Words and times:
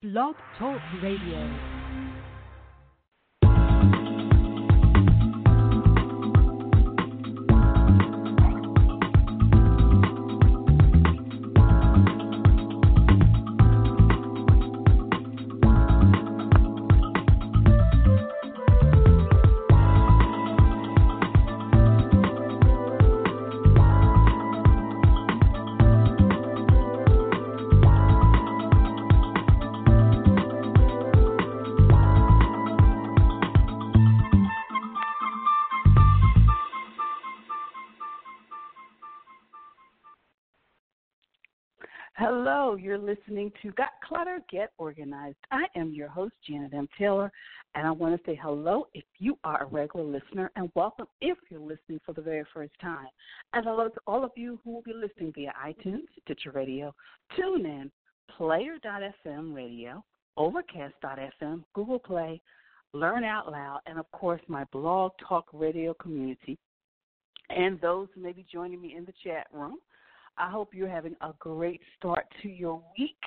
Blog 0.00 0.36
Talk 0.56 0.80
Radio. 1.02 1.77
You're 42.78 42.98
listening 42.98 43.52
to 43.62 43.72
Got 43.72 43.90
Clutter, 44.06 44.40
Get 44.50 44.72
Organized. 44.78 45.36
I 45.50 45.64
am 45.76 45.92
your 45.92 46.08
host, 46.08 46.34
Janet 46.46 46.72
M. 46.72 46.88
Taylor, 46.98 47.30
and 47.74 47.86
I 47.86 47.90
want 47.90 48.16
to 48.16 48.30
say 48.30 48.38
hello 48.40 48.86
if 48.94 49.04
you 49.18 49.38
are 49.44 49.62
a 49.62 49.66
regular 49.66 50.04
listener, 50.04 50.50
and 50.56 50.70
welcome 50.74 51.06
if 51.20 51.36
you're 51.50 51.60
listening 51.60 52.00
for 52.06 52.12
the 52.12 52.22
very 52.22 52.44
first 52.54 52.72
time. 52.80 53.08
And 53.52 53.64
hello 53.64 53.88
to 53.88 54.00
all 54.06 54.24
of 54.24 54.30
you 54.36 54.58
who 54.62 54.72
will 54.72 54.82
be 54.82 54.92
listening 54.92 55.32
via 55.34 55.52
iTunes, 55.64 56.04
Stitcher 56.22 56.52
Radio, 56.52 56.94
TuneIn, 57.38 57.90
Player.fm 58.36 59.54
Radio, 59.54 60.04
Overcast.fm, 60.36 61.64
Google 61.74 61.98
Play, 61.98 62.40
Learn 62.92 63.24
Out 63.24 63.50
Loud, 63.50 63.80
and 63.86 63.98
of 63.98 64.10
course 64.12 64.40
my 64.48 64.64
blog 64.72 65.12
talk 65.26 65.46
radio 65.52 65.94
community, 65.94 66.58
and 67.50 67.80
those 67.80 68.08
who 68.14 68.22
may 68.22 68.32
be 68.32 68.46
joining 68.50 68.80
me 68.80 68.94
in 68.96 69.04
the 69.04 69.12
chat 69.24 69.46
room. 69.52 69.78
I 70.38 70.50
hope 70.50 70.70
you're 70.72 70.88
having 70.88 71.16
a 71.20 71.34
great 71.38 71.82
start 71.96 72.24
to 72.42 72.48
your 72.48 72.82
week. 72.98 73.20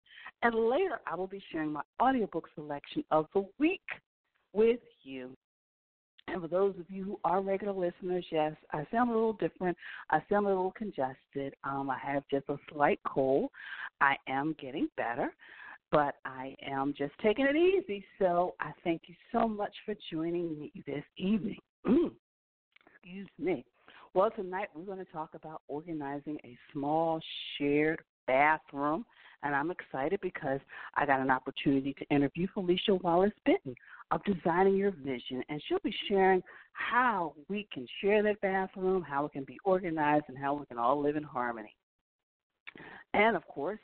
And 0.42 0.54
later, 0.54 1.00
I 1.06 1.14
will 1.14 1.28
be 1.28 1.42
sharing 1.52 1.72
my 1.72 1.82
audiobook 2.00 2.48
selection 2.56 3.04
of 3.12 3.26
the 3.34 3.46
week 3.60 3.86
with 4.52 4.80
you. 5.04 5.36
And 6.32 6.40
for 6.40 6.48
those 6.48 6.74
of 6.78 6.86
you 6.88 7.04
who 7.04 7.20
are 7.24 7.42
regular 7.42 7.74
listeners, 7.74 8.24
yes, 8.30 8.54
I 8.72 8.86
sound 8.90 9.10
a 9.10 9.12
little 9.12 9.34
different. 9.34 9.76
I 10.10 10.22
sound 10.30 10.46
a 10.46 10.48
little 10.48 10.72
congested. 10.72 11.54
Um, 11.62 11.90
I 11.90 11.98
have 11.98 12.22
just 12.30 12.48
a 12.48 12.56
slight 12.72 13.00
cold. 13.06 13.50
I 14.00 14.16
am 14.28 14.56
getting 14.58 14.88
better, 14.96 15.30
but 15.90 16.14
I 16.24 16.56
am 16.66 16.94
just 16.96 17.12
taking 17.22 17.46
it 17.46 17.54
easy. 17.54 18.04
So 18.18 18.54
I 18.60 18.72
thank 18.82 19.02
you 19.06 19.14
so 19.30 19.46
much 19.46 19.74
for 19.84 19.94
joining 20.10 20.58
me 20.58 20.72
this 20.86 21.04
evening. 21.18 21.58
Excuse 21.84 23.28
me. 23.38 23.64
Well, 24.14 24.30
tonight 24.30 24.68
we're 24.74 24.84
going 24.84 25.04
to 25.04 25.12
talk 25.12 25.30
about 25.34 25.60
organizing 25.68 26.38
a 26.44 26.56
small 26.72 27.20
shared 27.58 28.00
bathroom. 28.26 29.04
And 29.42 29.54
I'm 29.54 29.72
excited 29.72 30.20
because 30.22 30.60
I 30.94 31.04
got 31.04 31.20
an 31.20 31.30
opportunity 31.30 31.94
to 31.94 32.14
interview 32.14 32.46
Felicia 32.54 32.94
Wallace 32.94 33.32
Benton 33.44 33.74
of 34.12 34.22
Designing 34.24 34.76
Your 34.76 34.92
Vision. 34.92 35.42
And 35.48 35.60
she'll 35.66 35.78
be 35.82 35.94
sharing 36.08 36.42
how 36.74 37.34
we 37.48 37.66
can 37.72 37.86
share 38.00 38.22
that 38.22 38.40
bathroom, 38.40 39.02
how 39.02 39.24
it 39.24 39.32
can 39.32 39.44
be 39.44 39.58
organized, 39.64 40.26
and 40.28 40.38
how 40.38 40.54
we 40.54 40.66
can 40.66 40.78
all 40.78 41.00
live 41.00 41.16
in 41.16 41.22
harmony. 41.22 41.74
And 43.14 43.36
of 43.36 43.46
course, 43.48 43.80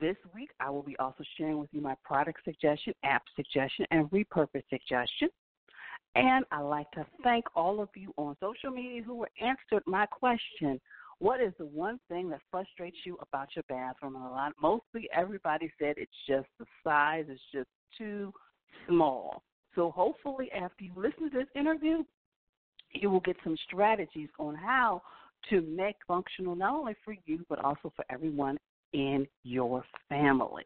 this 0.00 0.16
week 0.34 0.50
I 0.60 0.68
will 0.68 0.82
be 0.82 0.96
also 0.98 1.24
sharing 1.36 1.58
with 1.58 1.70
you 1.72 1.80
my 1.80 1.96
product 2.04 2.40
suggestion, 2.44 2.92
app 3.04 3.22
suggestion, 3.34 3.86
and 3.90 4.10
repurpose 4.10 4.62
suggestion. 4.68 5.28
And 6.14 6.44
I'd 6.50 6.62
like 6.62 6.90
to 6.92 7.06
thank 7.22 7.44
all 7.54 7.80
of 7.80 7.88
you 7.94 8.12
on 8.16 8.36
social 8.40 8.70
media 8.70 9.02
who 9.02 9.24
answered 9.40 9.82
my 9.86 10.06
question 10.06 10.80
what 11.20 11.40
is 11.40 11.52
the 11.58 11.66
one 11.66 11.98
thing 12.08 12.28
that 12.30 12.40
frustrates 12.48 12.98
you 13.04 13.18
about 13.20 13.48
your 13.56 13.64
bathroom? 13.68 14.14
And 14.14 14.24
a 14.24 14.28
lot, 14.28 14.52
mostly 14.62 15.08
everybody 15.12 15.70
said 15.76 15.94
it's 15.96 16.12
just 16.28 16.46
the 16.60 16.64
size 16.84 17.24
it's 17.28 17.40
just 17.52 17.68
too 17.96 18.32
small. 18.86 19.42
So 19.74 19.90
hopefully, 19.90 20.50
after 20.52 20.84
you 20.84 20.92
listen 20.96 21.30
to 21.30 21.38
this 21.38 21.48
interview, 21.54 22.04
you 22.92 23.10
will 23.10 23.20
get 23.20 23.36
some 23.44 23.56
strategies 23.66 24.28
on 24.38 24.54
how 24.54 25.02
to 25.50 25.60
make 25.60 25.96
functional 26.06 26.56
not 26.56 26.74
only 26.74 26.94
for 27.04 27.14
you 27.26 27.44
but 27.48 27.64
also 27.64 27.92
for 27.94 28.04
everyone 28.10 28.58
in 28.92 29.26
your 29.44 29.84
family. 30.08 30.64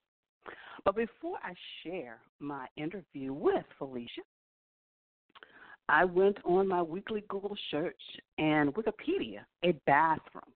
But 0.84 0.96
before 0.96 1.36
I 1.42 1.52
share 1.82 2.18
my 2.40 2.66
interview 2.76 3.32
with 3.32 3.64
Felicia, 3.78 4.22
I 5.88 6.04
went 6.04 6.38
on 6.44 6.68
my 6.68 6.80
weekly 6.80 7.24
Google 7.28 7.56
search 7.70 8.00
and 8.38 8.72
Wikipedia, 8.74 9.40
a 9.64 9.72
bathroom 9.84 10.52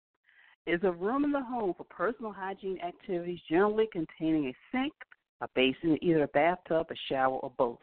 is 0.66 0.80
a 0.82 0.90
room 0.90 1.24
in 1.24 1.32
the 1.32 1.42
home 1.42 1.74
for 1.76 1.84
personal 1.84 2.32
hygiene 2.32 2.78
activities 2.80 3.38
generally 3.48 3.88
containing 3.92 4.46
a 4.48 4.54
sink, 4.72 4.92
a 5.40 5.48
basin, 5.54 5.96
either 6.02 6.24
a 6.24 6.28
bathtub, 6.28 6.86
a 6.90 6.94
shower, 7.08 7.38
or 7.38 7.52
both. 7.56 7.78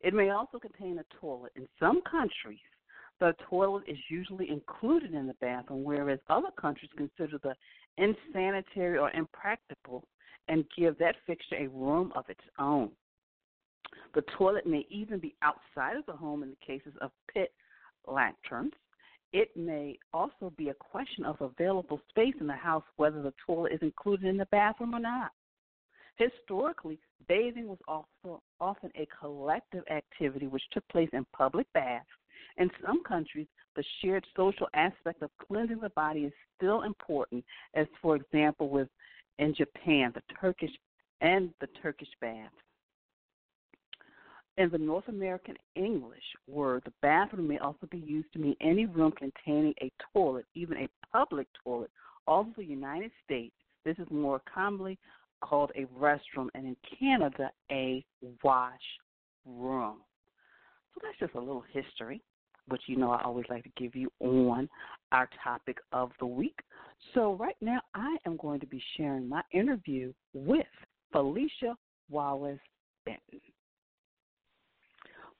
It 0.00 0.14
may 0.14 0.30
also 0.30 0.58
contain 0.58 0.98
a 0.98 1.20
toilet. 1.20 1.52
In 1.56 1.66
some 1.80 2.00
countries, 2.02 2.58
the 3.18 3.34
toilet 3.48 3.84
is 3.88 3.98
usually 4.10 4.50
included 4.50 5.14
in 5.14 5.26
the 5.26 5.34
bathroom, 5.34 5.84
whereas 5.84 6.18
other 6.28 6.50
countries 6.60 6.90
consider 6.96 7.38
the 7.42 7.54
insanitary 7.96 8.98
or 8.98 9.10
impractical 9.12 10.04
and 10.48 10.64
give 10.76 10.98
that 10.98 11.16
fixture 11.26 11.56
a 11.56 11.68
room 11.68 12.12
of 12.14 12.28
its 12.28 12.40
own. 12.58 12.90
The 14.14 14.22
toilet 14.36 14.66
may 14.66 14.86
even 14.90 15.18
be 15.18 15.34
outside 15.42 15.96
of 15.96 16.06
the 16.06 16.12
home 16.12 16.42
in 16.42 16.50
the 16.50 16.66
cases 16.66 16.92
of 17.00 17.10
pit 17.32 17.52
latrines. 18.06 18.72
It 19.32 19.56
may 19.56 19.98
also 20.12 20.52
be 20.56 20.68
a 20.68 20.74
question 20.74 21.24
of 21.24 21.40
available 21.40 22.00
space 22.08 22.34
in 22.40 22.46
the 22.46 22.54
house, 22.54 22.84
whether 22.96 23.22
the 23.22 23.34
toilet 23.44 23.72
is 23.72 23.82
included 23.82 24.26
in 24.26 24.36
the 24.36 24.46
bathroom 24.46 24.94
or 24.94 25.00
not. 25.00 25.32
Historically, 26.16 26.98
bathing 27.28 27.68
was 27.68 27.78
also 27.86 28.42
often 28.60 28.90
a 28.96 29.06
collective 29.20 29.84
activity 29.90 30.46
which 30.46 30.62
took 30.72 30.86
place 30.88 31.10
in 31.12 31.26
public 31.36 31.66
baths. 31.74 32.06
In 32.56 32.70
some 32.84 33.02
countries, 33.04 33.46
the 33.74 33.84
shared 34.00 34.26
social 34.34 34.68
aspect 34.72 35.22
of 35.22 35.30
cleansing 35.46 35.80
the 35.80 35.90
body 35.90 36.20
is 36.20 36.32
still 36.56 36.82
important, 36.82 37.44
as 37.74 37.86
for 38.00 38.16
example 38.16 38.70
with 38.70 38.88
in 39.38 39.54
Japan, 39.54 40.12
the 40.14 40.22
Turkish 40.40 40.70
and 41.20 41.50
the 41.60 41.68
Turkish 41.82 42.08
bath. 42.20 42.50
In 44.56 44.70
the 44.70 44.78
North 44.78 45.08
American 45.08 45.56
English 45.74 46.24
word, 46.48 46.82
the 46.86 46.92
bathroom 47.02 47.48
may 47.48 47.58
also 47.58 47.86
be 47.90 47.98
used 47.98 48.32
to 48.32 48.38
mean 48.38 48.56
any 48.62 48.86
room 48.86 49.12
containing 49.12 49.74
a 49.82 49.92
toilet, 50.14 50.46
even 50.54 50.78
a 50.78 50.88
public 51.12 51.46
toilet. 51.62 51.90
Also, 52.26 52.50
the 52.56 52.64
United 52.64 53.10
States, 53.22 53.54
this 53.84 53.98
is 53.98 54.06
more 54.10 54.40
commonly 54.52 54.98
called 55.40 55.72
a 55.74 55.84
restroom, 55.98 56.48
and 56.54 56.66
in 56.66 56.76
Canada, 56.98 57.50
a 57.70 58.04
wash 58.42 58.74
room. 59.44 59.98
So 60.94 61.00
that's 61.02 61.18
just 61.18 61.34
a 61.34 61.40
little 61.40 61.64
history, 61.72 62.22
which 62.68 62.82
you 62.86 62.96
know 62.96 63.10
I 63.10 63.22
always 63.22 63.46
like 63.48 63.64
to 63.64 63.70
give 63.76 63.94
you 63.94 64.10
on 64.20 64.68
our 65.12 65.28
topic 65.42 65.78
of 65.92 66.10
the 66.20 66.26
week. 66.26 66.58
So 67.14 67.34
right 67.34 67.56
now, 67.60 67.80
I 67.94 68.16
am 68.26 68.36
going 68.36 68.60
to 68.60 68.66
be 68.66 68.82
sharing 68.96 69.28
my 69.28 69.42
interview 69.52 70.12
with 70.34 70.66
Felicia 71.12 71.76
Wallace 72.10 72.58
Benton. 73.04 73.40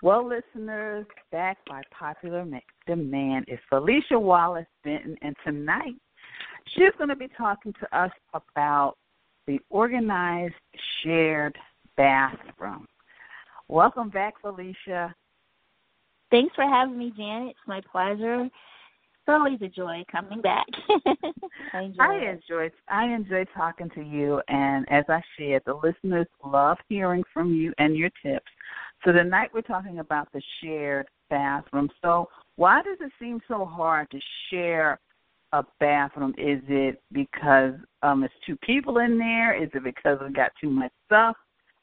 Well, 0.02 0.28
listeners, 0.28 1.06
back 1.32 1.56
by 1.66 1.82
popular 1.90 2.46
demand 2.86 3.46
is 3.48 3.58
Felicia 3.70 4.18
Wallace 4.18 4.66
Benton, 4.84 5.16
and 5.22 5.34
tonight 5.42 5.94
she's 6.74 6.92
going 6.98 7.08
to 7.08 7.16
be 7.16 7.28
talking 7.36 7.72
to 7.80 7.98
us 7.98 8.10
about 8.34 8.96
the 9.46 9.60
organized 9.70 10.54
shared 11.02 11.56
bathroom. 11.96 12.86
Welcome 13.68 14.10
back, 14.10 14.34
Felicia. 14.40 15.14
Thanks 16.30 16.54
for 16.54 16.64
having 16.64 16.98
me, 16.98 17.12
Janet. 17.16 17.50
It's 17.50 17.58
my 17.66 17.80
pleasure. 17.90 18.44
It's 18.44 19.28
always 19.28 19.60
a 19.62 19.68
joy 19.68 20.04
coming 20.10 20.40
back. 20.40 20.66
I 21.72 21.82
enjoy. 21.82 22.02
I 22.02 22.30
enjoy. 22.30 22.70
I 22.88 23.04
enjoy 23.06 23.44
talking 23.56 23.90
to 23.90 24.02
you, 24.02 24.40
and 24.48 24.86
as 24.88 25.04
I 25.08 25.20
shared, 25.36 25.62
the 25.66 25.74
listeners 25.74 26.26
love 26.44 26.78
hearing 26.88 27.24
from 27.32 27.52
you 27.52 27.72
and 27.78 27.96
your 27.96 28.10
tips. 28.24 28.46
So 29.04 29.12
tonight 29.12 29.50
we're 29.52 29.62
talking 29.62 29.98
about 29.98 30.28
the 30.32 30.42
shared 30.60 31.06
bathroom. 31.28 31.90
So 32.02 32.28
why 32.56 32.82
does 32.82 32.98
it 33.00 33.12
seem 33.20 33.40
so 33.48 33.64
hard 33.64 34.10
to 34.10 34.20
share 34.50 35.00
a 35.56 35.66
bathroom? 35.80 36.34
Is 36.38 36.60
it 36.68 37.02
because 37.12 37.74
um 38.02 38.24
it's 38.24 38.34
two 38.44 38.56
people 38.56 38.98
in 38.98 39.18
there? 39.18 39.60
Is 39.60 39.70
it 39.74 39.84
because 39.84 40.18
we 40.20 40.32
got 40.32 40.52
too 40.60 40.70
much 40.70 40.92
stuff? 41.06 41.36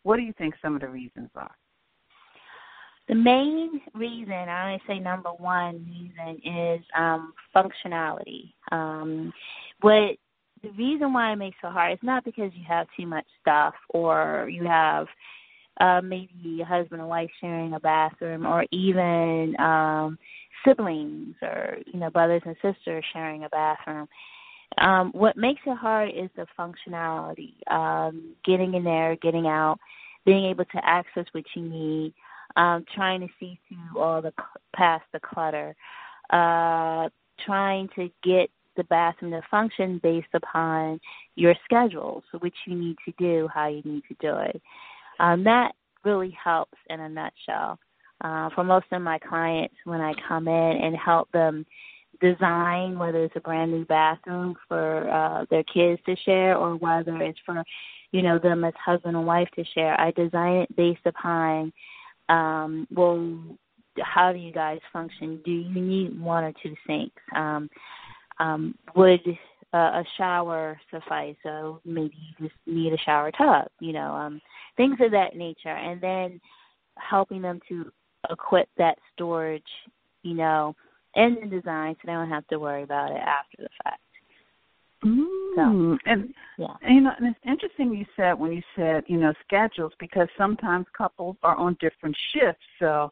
What 0.04 0.18
do 0.18 0.24
you 0.24 0.34
think 0.38 0.56
some 0.62 0.76
of 0.76 0.82
the 0.82 0.90
reasons 0.90 1.30
are? 1.36 1.56
The 3.10 3.16
main 3.16 3.82
reason, 3.94 4.32
I 4.32 4.74
would 4.74 4.82
say 4.88 5.00
number 5.00 5.30
one 5.30 5.86
reason 5.86 6.42
is 6.46 6.82
um, 6.98 7.34
functionality. 7.54 8.54
Um, 8.72 9.34
what 9.82 10.16
the 10.62 10.70
reason 10.78 11.12
why 11.12 11.34
it 11.34 11.36
makes 11.36 11.58
it 11.62 11.72
hard 11.72 11.94
is 11.94 12.00
not 12.02 12.24
because 12.24 12.52
you 12.56 12.64
have 12.66 12.88
too 12.98 13.06
much 13.06 13.26
stuff 13.42 13.74
or 13.90 14.48
you 14.50 14.64
have 14.66 15.08
uh, 15.82 16.00
maybe 16.02 16.62
a 16.62 16.66
husband 16.66 17.02
and 17.02 17.10
wife 17.10 17.30
sharing 17.42 17.74
a 17.74 17.80
bathroom 17.80 18.46
or 18.46 18.66
even 18.72 19.56
um, 19.60 20.18
siblings 20.66 21.36
or 21.42 21.78
you 21.86 22.00
know 22.00 22.10
brothers 22.10 22.42
and 22.46 22.56
sisters 22.62 23.04
sharing 23.14 23.44
a 23.44 23.50
bathroom. 23.50 24.08
Um, 24.80 25.12
what 25.14 25.38
makes 25.38 25.62
it 25.66 25.78
hard 25.78 26.10
is 26.10 26.30
the 26.36 26.48
functionality, 26.58 27.54
um, 27.72 28.34
getting 28.44 28.74
in 28.74 28.84
there, 28.84 29.16
getting 29.18 29.46
out, 29.46 29.78
being 30.26 30.46
able 30.46 30.66
to 30.66 30.82
access 30.84 31.26
what 31.32 31.44
you 31.56 31.62
need, 31.62 32.14
um, 32.56 32.84
trying 32.96 33.22
to 33.22 33.28
see 33.40 33.60
through 33.68 34.02
all 34.02 34.22
the 34.22 34.34
past 34.76 35.04
the 35.14 35.20
clutter, 35.20 35.76
uh, 36.32 37.08
trying 37.46 37.88
to 37.96 38.10
get 38.24 38.50
the 38.76 38.84
bathroom 38.86 39.32
to 39.32 39.42
function 39.52 40.00
based 40.02 40.34
upon 40.34 41.00
your 41.36 41.54
schedule, 41.64 42.24
so 42.32 42.40
what 42.40 42.52
you 42.66 42.76
need 42.76 42.96
to 43.06 43.14
do, 43.20 43.48
how 43.54 43.68
you 43.68 43.82
need 43.86 44.04
to 44.08 44.16
do 44.20 44.36
it. 44.38 44.62
Um, 45.20 45.44
that 45.44 45.74
really 46.04 46.36
helps 46.44 46.78
in 46.90 47.00
a 47.00 47.10
nutshell. 47.10 47.80
Uh, 48.22 48.50
for 48.56 48.64
most 48.64 48.86
of 48.92 49.02
my 49.02 49.20
clients, 49.20 49.76
when 49.86 50.02
I 50.02 50.14
come 50.28 50.48
in 50.48 50.54
and 50.54 50.96
help 50.96 51.32
them 51.32 51.66
design, 52.22 52.98
whether 52.98 53.24
it's 53.24 53.36
a 53.36 53.42
brand 53.42 53.72
new 53.72 53.86
bathroom 53.86 54.56
for 54.68 55.10
uh, 55.10 55.46
their 55.50 55.64
kids 55.64 56.02
to 56.06 56.16
share 56.24 56.56
or 56.56 56.76
whether 56.76 57.22
it's 57.22 57.40
for, 57.46 57.64
you 58.12 58.22
know, 58.22 58.40
them 58.40 58.64
as 58.64 58.74
husband 58.84 59.18
and 59.18 59.26
wife 59.26 59.50
to 59.56 59.64
share, 59.74 60.00
I 60.00 60.12
design 60.12 60.58
it 60.58 60.76
based 60.76 61.06
upon, 61.06 61.74
um, 62.30 62.88
well, 62.92 63.58
how 64.02 64.32
do 64.32 64.40
you 64.40 64.52
guys 64.52 64.80
function? 64.92 65.42
Do 65.44 65.52
you 65.52 65.82
need 65.82 66.20
one 66.20 66.44
or 66.44 66.54
two 66.64 66.76
sinks? 66.88 67.22
Um, 67.36 67.70
um, 68.40 68.76
would 68.96 69.22
uh, 69.74 69.78
a 69.78 70.04
shower 70.18 70.80
suffice? 70.92 71.36
So 71.44 71.82
maybe 71.86 72.16
you 72.16 72.48
just 72.48 72.60
need 72.66 72.94
a 72.94 72.98
shower 72.98 73.32
tub, 73.32 73.68
you 73.80 73.94
know, 73.94 74.14
um, 74.14 74.42
things 74.78 74.98
of 75.02 75.12
that 75.12 75.36
nature, 75.36 75.70
and 75.70 76.02
then 76.02 76.42
helping 76.98 77.42
them 77.42 77.60
to 77.70 77.92
equip 78.30 78.70
that 78.78 78.98
storage, 79.14 79.64
you 80.24 80.34
know, 80.34 80.76
in 81.16 81.38
the 81.42 81.48
design, 81.48 81.96
so 81.96 82.00
they 82.06 82.14
don't 82.14 82.30
have 82.30 82.48
to 82.48 82.60
worry 82.60 82.84
about 82.84 83.12
it 83.12 83.18
after 83.18 83.58
the 83.60 83.70
fact. 83.84 84.00
Mm, 85.04 85.56
so, 85.56 85.98
and 86.06 86.34
yeah. 86.58 86.68
and 86.82 86.96
you 86.96 87.02
know, 87.02 87.12
and 87.18 87.28
it's 87.28 87.40
interesting 87.46 87.94
you 87.94 88.06
said 88.16 88.34
when 88.34 88.54
you 88.54 88.62
said 88.76 89.04
you 89.08 89.18
know 89.18 89.34
schedules 89.46 89.92
because 90.00 90.30
sometimes 90.38 90.86
couples 90.98 91.36
are 91.44 91.58
on 91.58 91.76
different 91.82 92.16
shifts, 92.32 92.64
so 92.80 93.12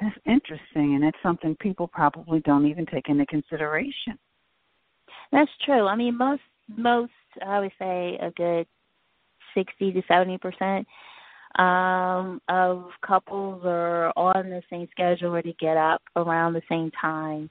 that's 0.00 0.16
interesting, 0.26 0.94
and 0.96 1.04
it's 1.04 1.16
something 1.22 1.56
people 1.56 1.88
probably 1.88 2.40
don't 2.40 2.66
even 2.66 2.84
take 2.84 3.08
into 3.08 3.24
consideration. 3.26 4.18
That's 5.32 5.50
true. 5.64 5.86
I 5.86 5.96
mean, 5.96 6.16
most 6.18 6.42
most 6.76 7.12
I 7.46 7.60
would 7.60 7.72
say 7.78 8.18
a 8.20 8.30
good 8.32 8.66
sixty 9.54 9.92
to 9.92 10.02
seventy 10.08 10.36
percent 10.36 10.86
um, 11.58 12.40
of 12.48 12.84
couples 13.06 13.62
are 13.64 14.12
on 14.16 14.50
the 14.50 14.62
same 14.70 14.88
schedule 14.90 15.34
or 15.34 15.42
to 15.42 15.52
get 15.54 15.76
up 15.76 16.02
around 16.16 16.52
the 16.52 16.62
same 16.68 16.90
time. 17.00 17.50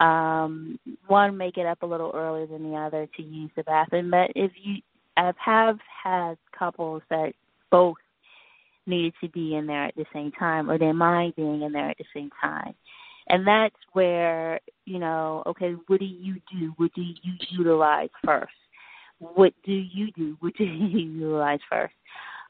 Um, 0.00 0.78
one 1.06 1.36
may 1.36 1.50
get 1.50 1.66
up 1.66 1.82
a 1.82 1.86
little 1.86 2.12
earlier 2.14 2.46
than 2.46 2.70
the 2.70 2.76
other 2.76 3.08
to 3.16 3.22
use 3.22 3.50
the 3.56 3.62
bathroom, 3.62 4.10
but 4.10 4.30
if 4.34 4.52
you 4.62 4.82
I 5.16 5.32
have 5.38 5.78
had 6.04 6.36
couples 6.56 7.02
that 7.08 7.32
both 7.70 7.96
needed 8.86 9.14
to 9.20 9.28
be 9.28 9.54
in 9.54 9.66
there 9.66 9.86
at 9.86 9.96
the 9.96 10.04
same 10.12 10.30
time 10.32 10.70
or 10.70 10.78
they 10.78 10.92
mind 10.92 11.34
being 11.36 11.62
in 11.62 11.72
there 11.72 11.90
at 11.90 11.98
the 11.98 12.04
same 12.14 12.30
time. 12.40 12.74
And 13.28 13.46
that's 13.46 13.74
where, 13.92 14.60
you 14.84 14.98
know, 14.98 15.42
okay, 15.46 15.72
what 15.86 15.98
do 15.98 16.06
you 16.06 16.36
do? 16.52 16.72
What 16.76 16.92
do 16.94 17.02
you 17.02 17.34
utilize 17.50 18.10
first? 18.24 18.52
What 19.18 19.52
do 19.64 19.72
you 19.72 20.12
do? 20.12 20.36
What 20.40 20.54
do 20.56 20.64
you 20.64 21.00
utilize 21.00 21.60
first? 21.68 21.94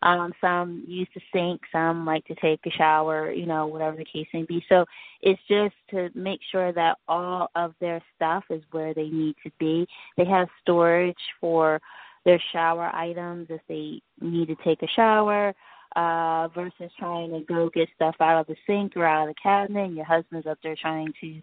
Um, 0.02 0.32
some 0.40 0.84
use 0.86 1.08
the 1.14 1.20
sink, 1.32 1.62
some 1.72 2.04
like 2.04 2.24
to 2.26 2.34
take 2.36 2.60
a 2.66 2.70
shower, 2.70 3.32
you 3.32 3.46
know, 3.46 3.66
whatever 3.66 3.96
the 3.96 4.04
case 4.04 4.26
may 4.34 4.42
be. 4.42 4.64
So 4.68 4.84
it's 5.22 5.40
just 5.48 5.74
to 5.90 6.10
make 6.14 6.40
sure 6.52 6.72
that 6.72 6.98
all 7.08 7.48
of 7.56 7.74
their 7.80 8.02
stuff 8.14 8.44
is 8.50 8.62
where 8.72 8.92
they 8.92 9.08
need 9.08 9.36
to 9.44 9.50
be. 9.58 9.86
They 10.16 10.26
have 10.26 10.48
storage 10.62 11.16
for 11.40 11.80
their 12.24 12.42
shower 12.52 12.94
items 12.94 13.46
if 13.50 13.60
they 13.68 14.02
need 14.20 14.48
to 14.48 14.56
take 14.64 14.82
a 14.82 14.88
shower 14.94 15.54
uh, 15.96 16.48
versus 16.54 16.92
trying 16.98 17.30
to 17.30 17.40
go 17.40 17.70
get 17.74 17.88
stuff 17.96 18.14
out 18.20 18.40
of 18.40 18.46
the 18.46 18.56
sink 18.66 18.96
or 18.96 19.06
out 19.06 19.28
of 19.28 19.34
the 19.34 19.40
cabinet. 19.42 19.86
And 19.86 19.96
your 19.96 20.04
husband's 20.04 20.46
up 20.46 20.58
there 20.62 20.76
trying 20.80 21.12
to, 21.20 21.40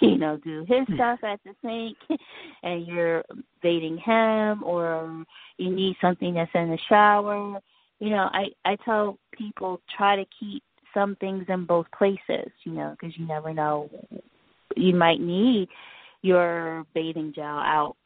you 0.00 0.16
know, 0.16 0.38
do 0.38 0.60
his 0.66 0.86
hmm. 0.86 0.94
stuff 0.94 1.20
at 1.22 1.40
the 1.44 1.54
sink, 1.62 2.20
and 2.62 2.86
you're 2.86 3.22
baiting 3.62 3.98
him, 3.98 4.64
or 4.64 5.24
you 5.58 5.70
need 5.70 5.96
something 6.00 6.34
that's 6.34 6.50
in 6.54 6.70
the 6.70 6.78
shower. 6.88 7.60
You 8.00 8.10
know, 8.10 8.30
I 8.32 8.46
I 8.64 8.76
tell 8.84 9.18
people 9.32 9.80
try 9.96 10.16
to 10.16 10.24
keep 10.40 10.62
some 10.94 11.16
things 11.16 11.44
in 11.48 11.66
both 11.66 11.86
places. 11.96 12.50
You 12.64 12.72
know, 12.72 12.96
because 12.98 13.16
you 13.18 13.26
never 13.26 13.52
know, 13.52 13.90
you 14.76 14.94
might 14.94 15.20
need 15.20 15.68
your 16.22 16.86
bathing 16.94 17.32
gel 17.34 17.44
out 17.44 17.96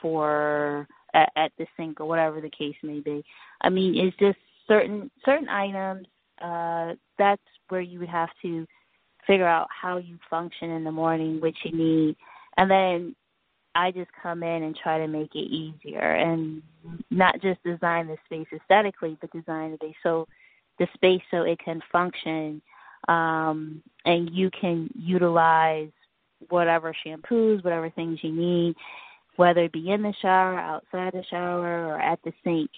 for 0.00 0.88
at, 1.12 1.30
at 1.36 1.52
the 1.58 1.66
sink 1.76 2.00
or 2.00 2.06
whatever 2.06 2.40
the 2.40 2.50
case 2.50 2.74
may 2.82 3.00
be. 3.00 3.22
I 3.60 3.68
mean, 3.68 3.96
it's 3.96 4.16
just 4.16 4.38
certain 4.66 5.10
certain 5.24 5.48
items 5.48 6.06
uh, 6.42 6.94
that's 7.18 7.42
where 7.68 7.80
you 7.80 7.98
would 8.00 8.08
have 8.08 8.30
to 8.42 8.66
figure 9.26 9.46
out 9.46 9.68
how 9.70 9.96
you 9.96 10.18
function 10.28 10.70
in 10.70 10.84
the 10.84 10.92
morning, 10.92 11.40
what 11.40 11.54
you 11.64 11.76
need, 11.76 12.16
and 12.56 12.70
then 12.70 13.14
I 13.74 13.90
just 13.90 14.10
come 14.22 14.42
in 14.42 14.62
and 14.62 14.76
try 14.76 14.98
to 14.98 15.08
make 15.08 15.34
it 15.34 15.38
easier 15.38 16.12
and 16.12 16.62
not 17.10 17.40
just 17.42 17.62
design 17.64 18.06
the 18.06 18.16
space 18.26 18.46
aesthetically, 18.52 19.16
but 19.20 19.32
design 19.32 19.72
the 19.72 19.76
space 19.78 19.96
so 20.02 20.28
the 20.78 20.86
space 20.94 21.22
so 21.30 21.42
it 21.42 21.58
can 21.64 21.80
function 21.90 22.62
um, 23.08 23.82
and 24.04 24.30
you 24.32 24.50
can 24.58 24.88
utilize 24.94 25.90
whatever 26.48 26.94
shampoos, 27.04 27.64
whatever 27.64 27.90
things 27.90 28.18
you 28.22 28.32
need, 28.32 28.74
whether 29.36 29.64
it 29.64 29.72
be 29.72 29.90
in 29.90 30.02
the 30.02 30.14
shower, 30.22 30.58
outside 30.58 31.12
the 31.12 31.24
shower, 31.30 31.88
or 31.88 32.00
at 32.00 32.18
the 32.24 32.32
sink 32.42 32.70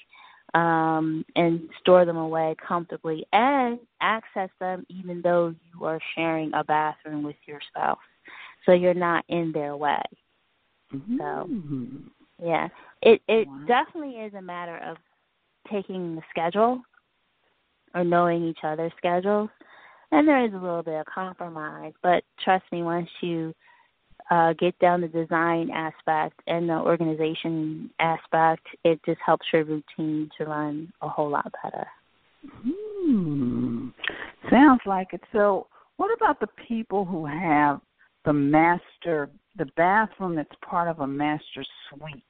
um, 0.57 1.23
and 1.37 1.69
store 1.81 2.07
them 2.07 2.17
away 2.17 2.57
comfortably 2.67 3.27
and 3.33 3.79
access 4.01 4.49
them 4.59 4.87
even 4.89 5.21
though 5.21 5.55
you 5.73 5.85
are 5.85 6.01
sharing 6.15 6.51
a 6.55 6.65
bathroom 6.65 7.23
with 7.23 7.37
your 7.47 7.61
spouse. 7.69 7.99
So 8.65 8.73
you're 8.73 8.95
not 8.95 9.25
in 9.29 9.53
their 9.53 9.77
way. 9.77 10.03
Mm-hmm. 10.95 11.19
So 11.19 11.51
yeah. 12.43 12.69
It 13.03 13.21
it 13.29 13.47
wow. 13.47 13.65
definitely 13.69 14.15
is 14.15 14.33
a 14.33 14.41
matter 14.41 14.79
of 14.79 14.97
taking 15.71 16.17
the 16.17 16.23
schedule 16.31 16.81
or 17.95 18.03
knowing 18.03 18.45
each 18.45 18.61
other's 18.63 18.93
schedules. 18.97 19.51
And 20.11 20.27
there 20.27 20.45
is 20.45 20.53
a 20.55 20.59
little 20.59 20.83
bit 20.83 21.01
of 21.01 21.07
compromise, 21.07 21.93
but 22.03 22.23
trust 22.43 22.65
me, 22.73 22.83
once 22.83 23.09
you 23.21 23.53
uh, 24.31 24.53
get 24.55 24.79
down 24.79 25.01
the 25.01 25.09
design 25.09 25.71
aspect 25.71 26.41
and 26.47 26.69
the 26.69 26.75
organization 26.75 27.91
aspect, 28.01 28.67
it 28.85 29.01
just 29.07 29.21
helps 29.25 29.47
your 29.53 29.65
routine 29.65 30.29
to 30.37 30.45
run 30.45 30.93
a 31.03 31.09
whole 31.09 31.31
lot 31.31 31.51
better. 31.63 31.87
Hmm. 32.63 33.89
Sounds 34.51 34.81
like 34.87 35.09
it. 35.13 35.21
So, 35.33 35.69
what 35.97 36.11
about 36.17 36.41
the 36.41 36.49
people 36.69 37.05
who 37.05 37.25
have 37.25 37.81
the 38.25 38.33
master, 38.33 39.31
the 39.57 39.67
bathroom 39.77 40.35
that's 40.35 40.51
part 40.69 40.89
of 40.89 41.01
a 41.01 41.07
master 41.07 41.65
suite? 41.89 42.23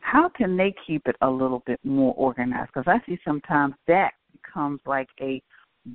How 0.00 0.28
can 0.28 0.56
they 0.56 0.74
keep 0.86 1.06
it 1.06 1.16
a 1.22 1.30
little 1.30 1.62
bit 1.66 1.80
more 1.84 2.14
organized? 2.16 2.70
Because 2.74 2.86
I 2.86 3.04
see 3.06 3.18
sometimes 3.24 3.74
that 3.86 4.12
becomes 4.32 4.80
like 4.86 5.08
a 5.20 5.42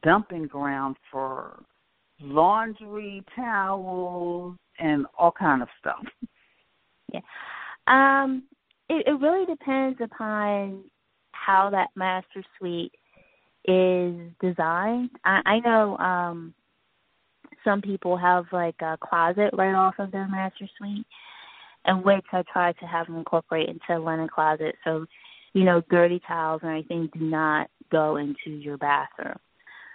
dumping 0.04 0.48
ground 0.48 0.96
for 1.12 1.64
laundry, 2.20 3.24
towels, 3.36 4.56
and 4.80 5.06
all 5.18 5.32
kind 5.32 5.62
of 5.62 5.68
stuff. 5.80 6.04
Yeah. 7.14 7.22
Um, 7.88 8.44
it, 8.90 9.08
it 9.08 9.20
really 9.20 9.46
depends 9.46 10.00
upon 10.02 10.84
how 11.32 11.70
that 11.72 11.90
master 11.96 12.44
suite 12.58 12.94
is 13.66 14.16
designed. 14.42 15.10
I, 15.24 15.42
I 15.46 15.60
know 15.60 15.98
um 15.98 16.54
some 17.64 17.82
people 17.82 18.18
have 18.18 18.46
like 18.52 18.76
a 18.82 18.98
closet 19.02 19.52
right 19.54 19.74
off 19.76 19.96
of 20.00 20.12
their 20.12 20.28
master 20.28 20.68
suite 20.78 21.06
and 21.86 22.04
which 22.04 22.26
I 22.32 22.44
try 22.52 22.74
to 22.74 22.86
have 22.86 23.08
them 23.08 23.18
incorporate 23.18 23.70
into 23.70 23.98
a 23.98 24.04
linen 24.04 24.28
closet 24.28 24.76
so 24.84 25.06
you 25.54 25.64
know 25.64 25.82
dirty 25.90 26.22
towels 26.28 26.62
or 26.64 26.72
anything 26.72 27.10
do 27.14 27.24
not 27.24 27.70
go 27.92 28.18
into 28.18 28.50
your 28.50 28.78
bathroom 28.78 29.38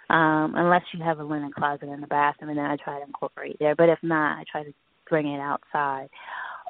um, 0.09 0.53
unless 0.55 0.83
you 0.93 1.03
have 1.03 1.19
a 1.19 1.23
linen 1.23 1.51
closet 1.51 1.89
in 1.89 2.01
the 2.01 2.07
bathroom, 2.07 2.49
and 2.49 2.59
then 2.59 2.65
I 2.65 2.77
try 2.77 2.99
to 2.99 3.05
incorporate 3.05 3.57
there. 3.59 3.75
But 3.75 3.89
if 3.89 3.99
not, 4.01 4.39
I 4.39 4.43
try 4.51 4.63
to 4.63 4.73
bring 5.09 5.27
it 5.27 5.39
outside. 5.39 6.09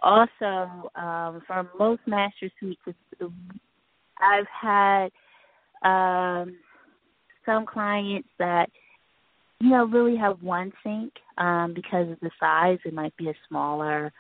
Also, 0.02 0.90
um, 0.96 1.42
for 1.46 1.70
most 1.78 2.02
master 2.06 2.50
suites, 2.60 2.82
I've 4.20 4.48
had 4.48 5.10
um, 5.84 6.58
some 7.46 7.66
clients 7.66 8.30
that 8.40 8.70
you 9.60 9.70
know 9.70 9.86
really 9.86 10.18
have 10.18 10.42
one 10.42 10.72
sink 10.84 11.14
um, 11.38 11.74
because 11.74 12.10
of 12.10 12.20
the 12.22 12.32
size. 12.40 12.80
It 12.86 12.94
might 12.94 13.16
be 13.18 13.30
a 13.30 13.34
smaller 13.48 14.12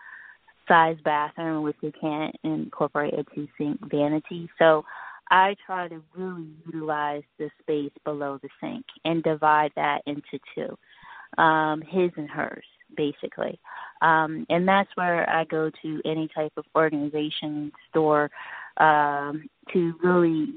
size 0.67 0.97
bathroom 1.03 1.63
which 1.63 1.75
they 1.81 1.91
can't 1.99 2.35
incorporate 2.43 3.13
a 3.15 3.23
two 3.35 3.47
sink 3.57 3.79
vanity. 3.89 4.49
So 4.59 4.85
I 5.31 5.55
try 5.65 5.87
to 5.87 6.01
really 6.15 6.47
utilize 6.65 7.23
the 7.37 7.49
space 7.61 7.91
below 8.03 8.39
the 8.41 8.49
sink 8.61 8.85
and 9.05 9.23
divide 9.23 9.71
that 9.75 10.01
into 10.05 10.39
two, 10.55 11.41
um, 11.41 11.81
his 11.81 12.11
and 12.17 12.29
hers, 12.29 12.65
basically. 12.97 13.59
Um, 14.01 14.45
and 14.49 14.67
that's 14.67 14.89
where 14.95 15.29
I 15.29 15.45
go 15.45 15.69
to 15.81 16.01
any 16.05 16.29
type 16.33 16.53
of 16.57 16.65
organization 16.75 17.71
store 17.89 18.31
um, 18.77 19.47
to 19.73 19.93
really 20.03 20.47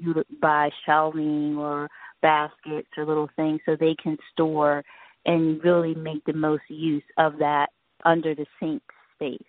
buy 0.40 0.70
shelving 0.86 1.56
or 1.58 1.88
baskets 2.22 2.88
or 2.96 3.04
little 3.04 3.28
things 3.36 3.60
so 3.66 3.76
they 3.76 3.96
can 4.02 4.16
store 4.32 4.84
and 5.26 5.62
really 5.62 5.94
make 5.94 6.24
the 6.24 6.32
most 6.32 6.62
use 6.68 7.02
of 7.18 7.36
that 7.38 7.66
under 8.04 8.34
the 8.34 8.46
sink 8.58 8.82
space 9.16 9.42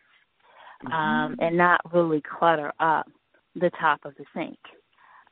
um, 0.88 0.92
mm-hmm. 0.92 1.34
and 1.42 1.58
not 1.58 1.82
really 1.94 2.22
clutter 2.22 2.72
up 2.80 3.08
the 3.56 3.72
top 3.80 4.00
of 4.06 4.14
the 4.18 4.26
sink. 4.36 4.58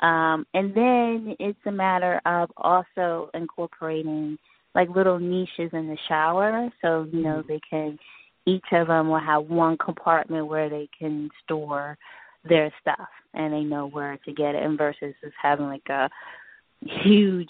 Um, 0.02 0.46
and 0.54 0.74
then 0.74 1.36
it's 1.40 1.60
a 1.66 1.72
matter 1.72 2.20
of 2.26 2.50
also 2.58 3.30
incorporating 3.34 4.38
like 4.74 4.90
little 4.90 5.20
niches 5.20 5.70
in 5.74 5.88
the 5.88 5.98
shower. 6.08 6.70
So, 6.82 7.08
you 7.12 7.22
know, 7.22 7.40
mm-hmm. 7.40 7.48
they 7.48 7.60
can, 7.70 8.00
each 8.46 8.66
of 8.72 8.88
them 8.88 9.10
will 9.10 9.20
have 9.20 9.46
one 9.46 9.78
compartment 9.78 10.48
where 10.48 10.70
they 10.70 10.90
can 10.98 11.30
store 11.44 11.98
their 12.48 12.74
stuff 12.82 13.08
and 13.34 13.54
they 13.54 13.62
know 13.62 13.88
where 13.88 14.18
to 14.26 14.34
get 14.34 14.56
it 14.56 14.64
and 14.64 14.78
versus 14.78 15.14
just 15.22 15.36
having 15.42 15.68
like 15.68 15.88
a 15.90 16.10
huge 16.82 17.50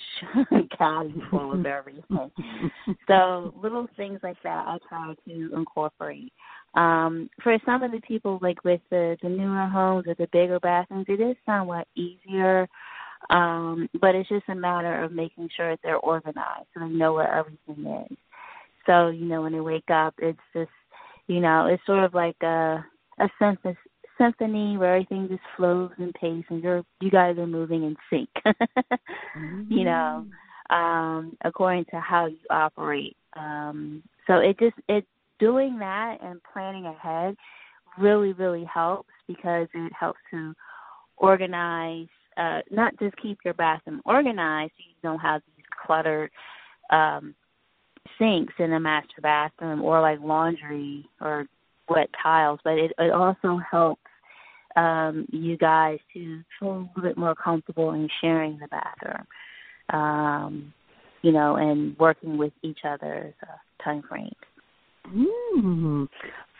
caddy 0.77 1.15
full 1.29 1.53
of 1.53 1.65
everything. 1.65 2.31
so 3.07 3.53
little 3.61 3.87
things 3.95 4.19
like 4.23 4.37
that 4.43 4.67
I 4.67 4.77
try 4.87 5.13
to 5.27 5.53
incorporate. 5.55 6.33
Um, 6.73 7.29
for 7.43 7.57
some 7.65 7.83
of 7.83 7.91
the 7.91 8.01
people 8.01 8.39
like 8.41 8.63
with 8.63 8.81
the, 8.89 9.17
the 9.21 9.29
newer 9.29 9.65
homes 9.65 10.05
or 10.07 10.15
the 10.15 10.27
bigger 10.31 10.59
bathrooms, 10.59 11.05
it 11.09 11.21
is 11.21 11.35
somewhat 11.45 11.87
easier. 11.95 12.67
Um, 13.29 13.87
but 13.99 14.15
it's 14.15 14.29
just 14.29 14.49
a 14.49 14.55
matter 14.55 15.03
of 15.03 15.11
making 15.11 15.49
sure 15.55 15.71
that 15.71 15.79
they're 15.83 15.97
organized 15.97 16.67
so 16.73 16.79
they 16.79 16.87
know 16.87 17.13
where 17.13 17.33
everything 17.33 18.05
is. 18.09 18.17
So, 18.85 19.09
you 19.09 19.25
know, 19.25 19.43
when 19.43 19.53
they 19.53 19.59
wake 19.59 19.89
up 19.91 20.15
it's 20.17 20.39
just 20.53 20.71
you 21.27 21.39
know, 21.39 21.67
it's 21.67 21.85
sort 21.85 22.03
of 22.03 22.13
like 22.13 22.35
a 22.41 22.83
a 23.19 23.29
sense 23.39 23.59
of 23.63 23.75
symphony 24.21 24.77
where 24.77 24.95
everything 24.95 25.27
just 25.29 25.41
flows 25.57 25.91
in 25.97 26.11
pace 26.13 26.45
and 26.49 26.63
you're 26.63 26.83
you 26.99 27.09
guys 27.09 27.37
are 27.37 27.47
moving 27.47 27.83
in 27.83 27.95
sync. 28.09 28.29
mm-hmm. 28.45 29.71
You 29.71 29.85
know, 29.85 30.25
um, 30.69 31.37
according 31.43 31.85
to 31.85 31.99
how 31.99 32.27
you 32.27 32.37
operate. 32.49 33.17
Um, 33.35 34.03
so 34.27 34.35
it 34.35 34.59
just 34.59 34.75
it 34.87 35.05
doing 35.39 35.79
that 35.79 36.17
and 36.23 36.39
planning 36.53 36.85
ahead 36.85 37.35
really 37.97 38.31
really 38.33 38.63
helps 38.63 39.09
because 39.27 39.67
it 39.73 39.91
helps 39.97 40.19
to 40.31 40.53
organize 41.17 42.07
uh 42.37 42.59
not 42.69 42.97
just 42.99 43.15
keep 43.17 43.37
your 43.43 43.53
bathroom 43.55 44.01
organized 44.05 44.71
so 44.77 44.83
you 44.87 44.95
don't 45.03 45.19
have 45.19 45.41
these 45.57 45.65
cluttered 45.85 46.31
um 46.91 47.35
sinks 48.17 48.53
in 48.59 48.71
a 48.73 48.79
master 48.79 49.21
bathroom 49.21 49.81
or 49.81 49.99
like 49.99 50.19
laundry 50.21 51.05
or 51.19 51.45
wet 51.89 52.09
tiles 52.21 52.59
but 52.63 52.77
it, 52.77 52.91
it 52.97 53.11
also 53.11 53.59
helps 53.69 54.00
um, 54.75 55.25
you 55.31 55.57
guys 55.57 55.99
to 56.13 56.41
feel 56.59 56.69
a 56.69 56.79
little 56.95 57.01
bit 57.01 57.17
more 57.17 57.35
comfortable 57.35 57.91
in 57.91 58.07
sharing 58.21 58.59
the 58.59 58.67
bathroom, 58.67 59.27
um, 59.89 60.73
you 61.21 61.31
know, 61.31 61.55
and 61.55 61.97
working 61.97 62.37
with 62.37 62.53
each 62.63 62.79
other's 62.87 63.33
uh, 63.43 63.83
time 63.83 64.03
frames. 64.07 64.31
Mm. 65.07 66.07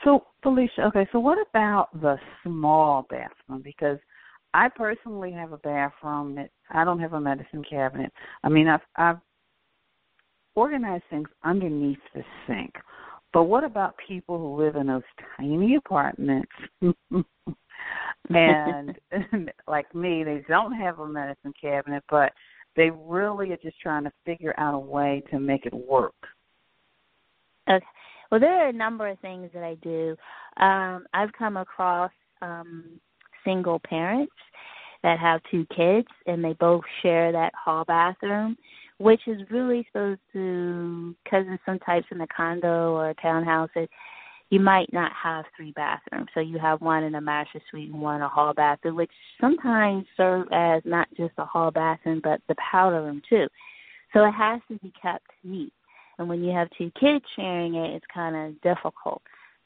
So, 0.04 0.26
Felicia, 0.42 0.84
okay, 0.88 1.08
so 1.12 1.20
what 1.20 1.38
about 1.50 1.90
the 2.02 2.18
small 2.44 3.06
bathroom? 3.10 3.62
Because 3.64 3.98
I 4.54 4.68
personally 4.70 5.32
have 5.32 5.52
a 5.52 5.58
bathroom 5.58 6.36
that 6.36 6.50
I 6.72 6.84
don't 6.84 7.00
have 7.00 7.14
a 7.14 7.22
medicine 7.22 7.64
cabinet. 7.70 8.12
I 8.44 8.50
mean, 8.50 8.68
I've, 8.68 8.82
I've 8.96 9.20
organized 10.56 11.04
things 11.10 11.30
underneath 11.44 12.00
the 12.14 12.24
sink. 12.48 12.74
But 13.34 13.44
what 13.44 13.64
about 13.64 13.96
people 14.06 14.38
who 14.38 14.62
live 14.62 14.76
in 14.76 14.88
those 14.88 15.04
tiny 15.38 15.76
apartments 15.76 16.52
and 18.30 19.00
like 19.68 19.94
me, 19.94 20.24
they 20.24 20.44
don't 20.48 20.74
have 20.74 21.00
a 21.00 21.08
medicine 21.08 21.54
cabinet, 21.60 22.04
but 22.10 22.32
they 22.76 22.90
really 22.90 23.52
are 23.52 23.58
just 23.58 23.80
trying 23.82 24.04
to 24.04 24.12
figure 24.26 24.54
out 24.58 24.74
a 24.74 24.80
way 24.80 25.24
to 25.32 25.40
make 25.40 25.66
it 25.66 25.74
work. 25.74 26.16
Okay. 27.70 27.86
Well, 28.32 28.40
there 28.40 28.66
are 28.66 28.70
a 28.70 28.74
number 28.74 29.08
of 29.08 29.20
things 29.20 29.50
that 29.54 29.64
I 29.64 29.76
do. 29.76 30.16
Um, 30.58 31.06
I've 31.14 31.34
come 31.38 31.58
across 31.58 32.12
um, 32.42 33.00
single 33.44 33.80
parents 33.84 34.32
that 35.04 35.20
have 35.20 35.42
two 35.50 35.66
kids, 35.76 36.08
and 36.28 36.44
they 36.44 36.54
both 36.54 36.84
share 37.02 37.32
that 37.34 37.54
hall 37.54 37.84
bathroom, 37.86 38.56
which 39.00 39.22
is 39.28 39.42
really 39.50 39.86
supposed 39.92 40.22
to, 40.32 41.16
because 41.24 41.46
in 41.48 41.60
some 41.66 41.80
types 41.80 42.06
in 42.12 42.20
the 42.20 42.28
condo 42.36 42.94
or 42.94 43.14
townhouse, 43.16 43.70
it 43.76 43.90
you 44.52 44.60
might 44.60 44.92
not 44.92 45.12
have 45.14 45.46
three 45.56 45.72
bathrooms. 45.72 46.28
So 46.34 46.42
you 46.42 46.60
have 46.60 46.82
one 46.82 47.04
in 47.04 47.16
a 47.16 47.22
master 47.22 47.62
suite 47.70 47.90
and 47.90 48.02
one 48.02 48.18
in 48.18 48.22
a 48.22 48.28
hall 48.28 48.54
bathroom, 48.54 48.98
which 48.98 49.10
sometimes 49.40 50.06
serve 50.18 50.46
as 50.52 50.82
not 50.86 51.08
just 51.16 51.32
a 51.38 51.46
hall 51.46 51.72
bathroom 51.72 52.20
but 52.22 52.42
the 52.48 52.56
powder 52.72 53.02
room 53.02 53.22
too. 53.28 53.48
So 54.14 54.26
it 54.26 54.34
has 54.34 54.60
to 54.68 54.78
be 54.80 54.92
kept 55.02 55.26
neat. 55.46 55.72
And 56.20 56.28
when 56.28 56.44
you 56.44 56.52
have 56.52 56.68
two 56.78 56.92
kids 57.00 57.24
sharing 57.36 57.76
it, 57.76 57.96
it's 57.96 58.06
kind 58.14 58.36
of 58.36 58.62
difficult. 58.62 59.22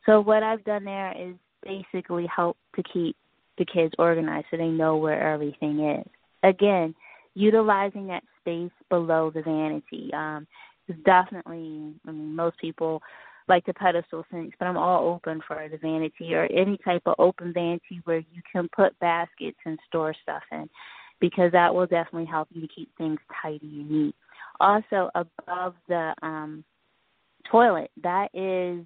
So 0.06 0.22
what 0.22 0.44
I've 0.44 0.64
done 0.64 0.86
there 0.86 1.14
is 1.20 1.34
basically 1.64 2.28
help 2.34 2.56
to 2.76 2.84
keep 2.84 3.18
the 3.58 3.66
kids 3.66 3.96
organized 3.98 4.46
so 4.52 4.58
they 4.58 4.68
know 4.68 4.98
where 4.98 5.20
everything 5.20 5.80
is. 5.80 6.08
Again, 6.44 6.94
utilizing 7.34 8.06
that 8.08 8.24
space 8.42 8.72
below 8.90 9.32
the 9.34 9.42
vanity 9.42 10.12
um, 10.14 10.46
is 10.88 10.96
definitely. 11.06 11.92
I 12.08 12.12
mean, 12.12 12.36
most 12.36 12.60
people 12.60 13.02
like 13.48 13.66
the 13.66 13.74
pedestal 13.74 14.26
sinks, 14.32 14.56
but 14.60 14.66
I'm 14.66 14.78
all 14.78 15.14
open 15.14 15.42
for 15.48 15.68
the 15.70 15.78
vanity 15.78 16.34
or 16.34 16.46
any 16.46 16.78
type 16.84 17.04
of 17.06 17.16
open 17.20 17.54
vanity 17.54 18.02
where 18.06 18.20
you 18.20 18.42
can 18.52 18.68
put 18.76 18.98
baskets 19.00 19.58
and 19.66 19.78
store 19.88 20.16
stuff 20.24 20.44
in 20.52 20.70
because 21.20 21.52
that 21.52 21.74
will 21.74 21.86
definitely 21.86 22.26
help 22.26 22.48
you 22.52 22.62
to 22.62 22.74
keep 22.74 22.90
things 22.98 23.20
tidy 23.42 23.60
and 23.64 23.90
neat. 23.90 24.16
Also 24.60 25.10
above 25.16 25.76
the 25.88 26.14
um 26.22 26.64
toilet, 27.50 27.92
that 28.02 28.30
is 28.34 28.86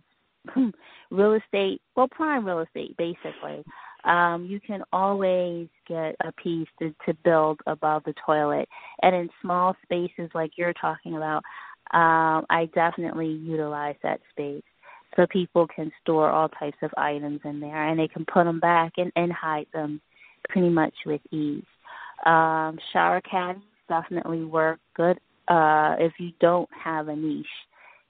real 1.12 1.34
estate, 1.34 1.82
well 1.96 2.08
prime 2.08 2.46
real 2.46 2.60
estate 2.60 2.96
basically. 2.98 3.64
Um, 4.06 4.46
you 4.46 4.62
can 4.62 4.82
always 4.94 5.68
get 5.88 6.16
a 6.24 6.32
piece 6.32 6.70
to, 6.80 6.96
to 7.06 7.14
build 7.26 7.60
above 7.68 8.04
the 8.06 8.14
toilet. 8.26 8.70
And 9.02 9.14
in 9.14 9.30
small 9.42 9.76
spaces 9.84 10.30
like 10.34 10.52
you're 10.56 10.74
talking 10.74 11.18
about, 11.18 11.44
um, 11.92 12.46
I 12.50 12.70
definitely 12.74 13.28
utilize 13.28 13.96
that 14.04 14.20
space 14.32 14.64
so 15.16 15.26
people 15.28 15.68
can 15.68 15.92
store 16.02 16.30
all 16.30 16.50
types 16.50 16.78
of 16.84 16.92
items 16.98 17.42
in 17.44 17.60
there 17.60 17.88
and 17.88 18.00
they 18.00 18.08
can 18.08 18.26
put 18.26 18.44
them 18.44 18.60
back 18.60 18.94
and, 18.98 19.12
and 19.16 19.32
hide 19.34 19.66
them 19.74 20.00
pretty 20.50 20.70
much 20.70 20.94
with 21.06 21.22
ease. 21.32 21.64
Um, 22.26 22.78
shower 22.94 23.22
caddies 23.22 23.64
definitely 23.88 24.44
work 24.44 24.80
good 24.96 25.20
uh, 25.48 25.96
if 26.00 26.14
you 26.20 26.32
don't 26.40 26.70
have 26.72 27.08
a 27.08 27.16
niche 27.16 27.48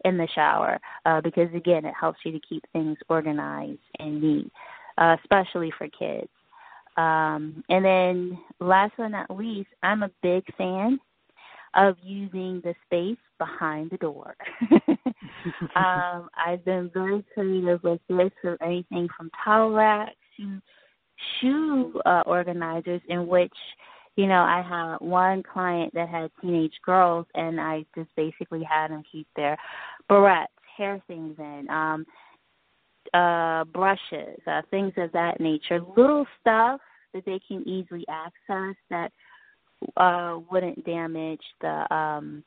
in 0.06 0.18
the 0.18 0.28
shower 0.34 0.80
uh, 1.06 1.22
because 1.22 1.48
again 1.54 1.86
it 1.86 1.94
helps 2.00 2.20
you 2.26 2.32
to 2.32 2.40
keep 2.48 2.64
things 2.74 2.98
organized 3.10 3.80
and 4.00 4.22
neat, 4.22 4.52
uh, 4.98 5.16
especially 5.24 5.72
for 5.78 5.88
kids. 5.88 6.30
Um, 6.98 7.64
and 7.70 7.86
then 7.86 8.40
last 8.60 8.94
but 8.98 9.08
not 9.08 9.30
least, 9.30 9.70
I'm 9.84 10.04
a 10.04 10.12
big 10.22 10.44
fan 10.58 11.00
of 11.76 11.96
using 12.04 12.62
the 12.64 12.74
space 12.86 13.18
behind 13.38 13.90
the 13.92 13.98
door. 13.98 14.36
um, 15.76 16.30
I've 16.36 16.64
been 16.66 16.90
very 16.94 17.24
creative 17.34 17.84
with 17.84 18.02
this, 18.10 18.32
for 18.42 18.62
anything 18.62 19.08
from 19.16 19.30
towel 19.44 19.72
racks 19.72 20.16
to 20.38 20.60
shoe 21.40 22.00
uh, 22.06 22.24
organizers, 22.26 23.02
in 23.10 23.28
which 23.28 23.54
you 24.16 24.28
know 24.28 24.42
I 24.42 24.62
had 24.62 25.08
one 25.08 25.44
client 25.44 25.94
that 25.94 26.10
had 26.10 26.32
teenage 26.42 26.74
girls, 26.86 27.26
and 27.36 27.60
I 27.60 27.86
just 27.96 28.10
basically 28.16 28.64
had 28.64 28.90
them 28.90 29.04
keep 29.12 29.28
their 29.36 29.58
barrettes, 30.10 30.48
hair 30.78 31.02
things 31.08 31.36
in. 31.38 31.68
Um, 31.70 32.06
uh 33.12 33.64
brushes, 33.64 34.40
uh 34.46 34.62
things 34.70 34.94
of 34.98 35.12
that 35.14 35.40
nature, 35.40 35.80
little 35.98 36.28
stuff 36.40 36.80
that 37.14 37.26
they 37.26 37.40
can 37.48 37.68
easily 37.68 38.06
access 38.10 38.76
that 38.90 39.12
uh 39.98 40.38
wouldn't 40.52 40.84
damage 40.86 41.42
the 41.62 41.94
um 41.94 42.44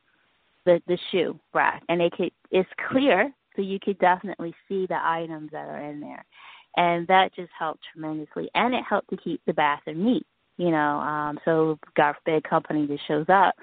the 0.65 0.81
the 0.87 0.99
shoe 1.11 1.39
rack 1.55 1.83
and 1.89 2.01
it 2.01 2.13
could 2.13 2.31
it's 2.51 2.69
clear 2.91 3.33
so 3.57 3.63
you 3.63 3.79
could 3.81 3.99
definitely 3.99 4.55
see 4.69 4.87
the 4.87 4.99
items 5.03 5.51
that 5.51 5.69
are 5.69 5.83
in 5.83 6.01
there 6.01 6.25
and 6.77 7.07
that 7.07 7.35
just 7.35 7.51
helped 7.59 7.81
tremendously 7.93 8.49
and 8.55 8.75
it 8.75 8.85
helped 8.89 9.11
to 9.11 9.17
keep 9.17 9.41
the 9.47 9.53
bathroom 9.53 10.05
neat 10.05 10.27
You 10.59 10.71
know, 10.71 10.99
um, 11.01 11.39
so 11.45 11.79
God 11.97 12.15
forbid 12.25 12.45
company 12.45 12.87
just 12.87 13.07
shows 13.09 13.27
up. 13.29 13.55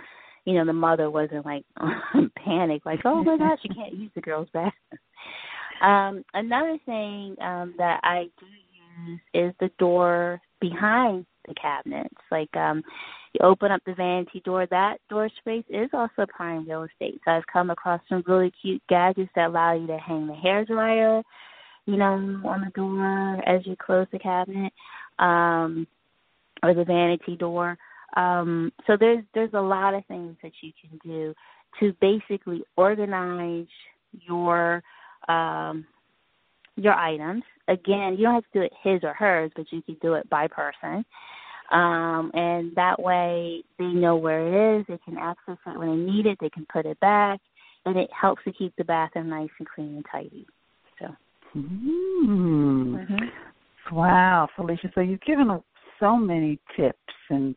You 0.45 0.55
know, 0.55 0.65
the 0.65 0.73
mother 0.73 1.09
wasn't 1.09 1.45
like 1.45 1.63
panic, 2.43 2.85
like, 2.85 3.01
oh 3.05 3.23
my 3.23 3.37
gosh, 3.37 3.59
you 3.63 3.73
can't 3.75 3.93
use 3.93 4.11
the 4.15 4.21
girl's 4.21 4.49
bathroom. 4.53 4.73
Um, 5.81 6.25
another 6.33 6.77
thing 6.85 7.37
um, 7.41 7.73
that 7.77 8.01
I 8.03 8.29
do 8.37 8.45
use 9.07 9.19
is 9.33 9.53
the 9.61 9.71
door 9.79 10.41
behind 10.59 11.25
the 11.47 11.53
cabinets. 11.53 12.13
Like 12.29 12.53
um, 12.57 12.83
you 13.33 13.45
open 13.45 13.71
up 13.71 13.81
the 13.85 13.93
vanity 13.93 14.41
door, 14.43 14.65
that 14.67 14.97
door 15.09 15.29
space 15.39 15.65
is 15.69 15.89
also 15.93 16.25
prime 16.27 16.67
real 16.67 16.83
estate. 16.83 17.19
So 17.25 17.31
I've 17.31 17.47
come 17.51 17.69
across 17.69 18.01
some 18.09 18.23
really 18.25 18.51
cute 18.61 18.81
gadgets 18.89 19.31
that 19.35 19.47
allow 19.47 19.73
you 19.73 19.87
to 19.87 19.97
hang 19.97 20.27
the 20.27 20.33
hair 20.33 20.65
dryer, 20.65 21.21
you 21.85 21.97
know, 21.97 22.41
on 22.45 22.61
the 22.65 22.71
door 22.73 23.47
as 23.47 23.65
you 23.65 23.75
close 23.75 24.07
the 24.11 24.19
cabinet, 24.19 24.73
um, 25.19 25.87
or 26.63 26.73
the 26.73 26.83
vanity 26.83 27.35
door. 27.35 27.77
Um, 28.15 28.71
so 28.87 28.97
there's 28.99 29.23
there's 29.33 29.53
a 29.53 29.61
lot 29.61 29.93
of 29.93 30.05
things 30.07 30.35
that 30.41 30.51
you 30.61 30.71
can 30.81 30.99
do 31.03 31.33
to 31.79 31.93
basically 32.01 32.63
organize 32.75 33.67
your 34.11 34.81
um, 35.27 35.85
your 36.75 36.93
items. 36.93 37.43
Again, 37.67 38.15
you 38.17 38.23
don't 38.23 38.33
have 38.33 38.43
to 38.51 38.59
do 38.59 38.61
it 38.61 38.73
his 38.83 39.03
or 39.03 39.13
hers, 39.13 39.51
but 39.55 39.71
you 39.71 39.81
can 39.83 39.97
do 40.01 40.15
it 40.15 40.27
by 40.29 40.47
person. 40.47 41.05
Um, 41.71 42.31
and 42.33 42.75
that 42.75 42.99
way 42.99 43.63
they 43.77 43.85
know 43.85 44.15
where 44.15 44.75
it 44.75 44.79
is, 44.79 44.85
they 44.87 44.97
can 45.05 45.17
access 45.17 45.57
it 45.67 45.77
when 45.77 45.89
they 45.89 46.11
need 46.11 46.25
it, 46.25 46.37
they 46.41 46.49
can 46.49 46.65
put 46.71 46.85
it 46.85 46.99
back, 46.99 47.39
and 47.85 47.97
it 47.97 48.09
helps 48.19 48.43
to 48.45 48.51
keep 48.51 48.75
the 48.75 48.83
bathroom 48.83 49.29
nice 49.29 49.49
and 49.59 49.67
clean 49.67 49.95
and 49.95 50.05
tidy. 50.11 50.47
So. 50.99 51.07
Mm. 51.55 53.07
Mm-hmm. 53.07 53.95
Wow, 53.95 54.47
Felicia. 54.55 54.91
So 54.95 55.01
you've 55.01 55.21
given 55.21 55.61
so 55.99 56.15
many 56.15 56.59
tips 56.75 56.97
and 57.29 57.55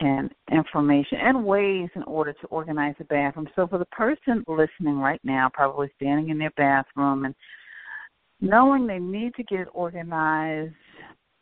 and 0.00 0.30
information 0.52 1.18
and 1.22 1.44
ways 1.44 1.88
in 1.94 2.02
order 2.02 2.34
to 2.34 2.46
organize 2.48 2.94
a 3.00 3.04
bathroom. 3.04 3.48
So 3.56 3.66
for 3.66 3.78
the 3.78 3.86
person 3.86 4.44
listening 4.46 4.98
right 4.98 5.20
now, 5.24 5.50
probably 5.52 5.88
standing 5.96 6.28
in 6.28 6.38
their 6.38 6.52
bathroom 6.58 7.24
and 7.24 7.34
knowing 8.42 8.86
they 8.86 8.98
need 8.98 9.34
to 9.36 9.42
get 9.44 9.68
organized, 9.72 10.74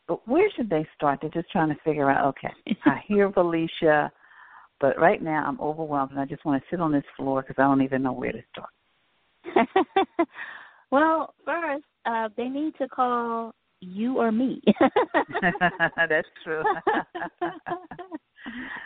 but 0.07 0.27
where 0.29 0.51
should 0.55 0.69
they 0.71 0.87
start? 0.95 1.19
They're 1.21 1.31
just 1.31 1.51
trying 1.51 1.69
to 1.69 1.77
figure 1.85 2.11
out, 2.11 2.27
okay, 2.29 2.53
I 2.85 3.01
hear 3.07 3.31
Felicia, 3.33 4.11
but 4.81 4.99
right 4.99 5.23
now 5.23 5.45
I'm 5.47 5.61
overwhelmed 5.61 6.13
and 6.13 6.21
I 6.21 6.27
just 6.27 6.45
want 6.45 6.63
to 6.63 6.69
sit 6.71 6.81
on 6.81 6.93
this 6.93 7.05
floor 7.17 7.43
because 7.43 7.57
I 7.59 7.63
don't 7.63 7.83
even 7.83 8.03
know 8.03 8.13
where 8.13 8.33
to 8.33 8.43
start. 8.53 9.69
well, 10.91 11.35
first, 11.45 11.85
uh, 12.07 12.29
they 12.37 12.49
need 12.49 12.75
to 12.79 12.89
call 12.89 13.55
you 13.81 14.19
or 14.19 14.33
me. 14.33 14.63
That's 15.97 16.29
true. 16.43 16.63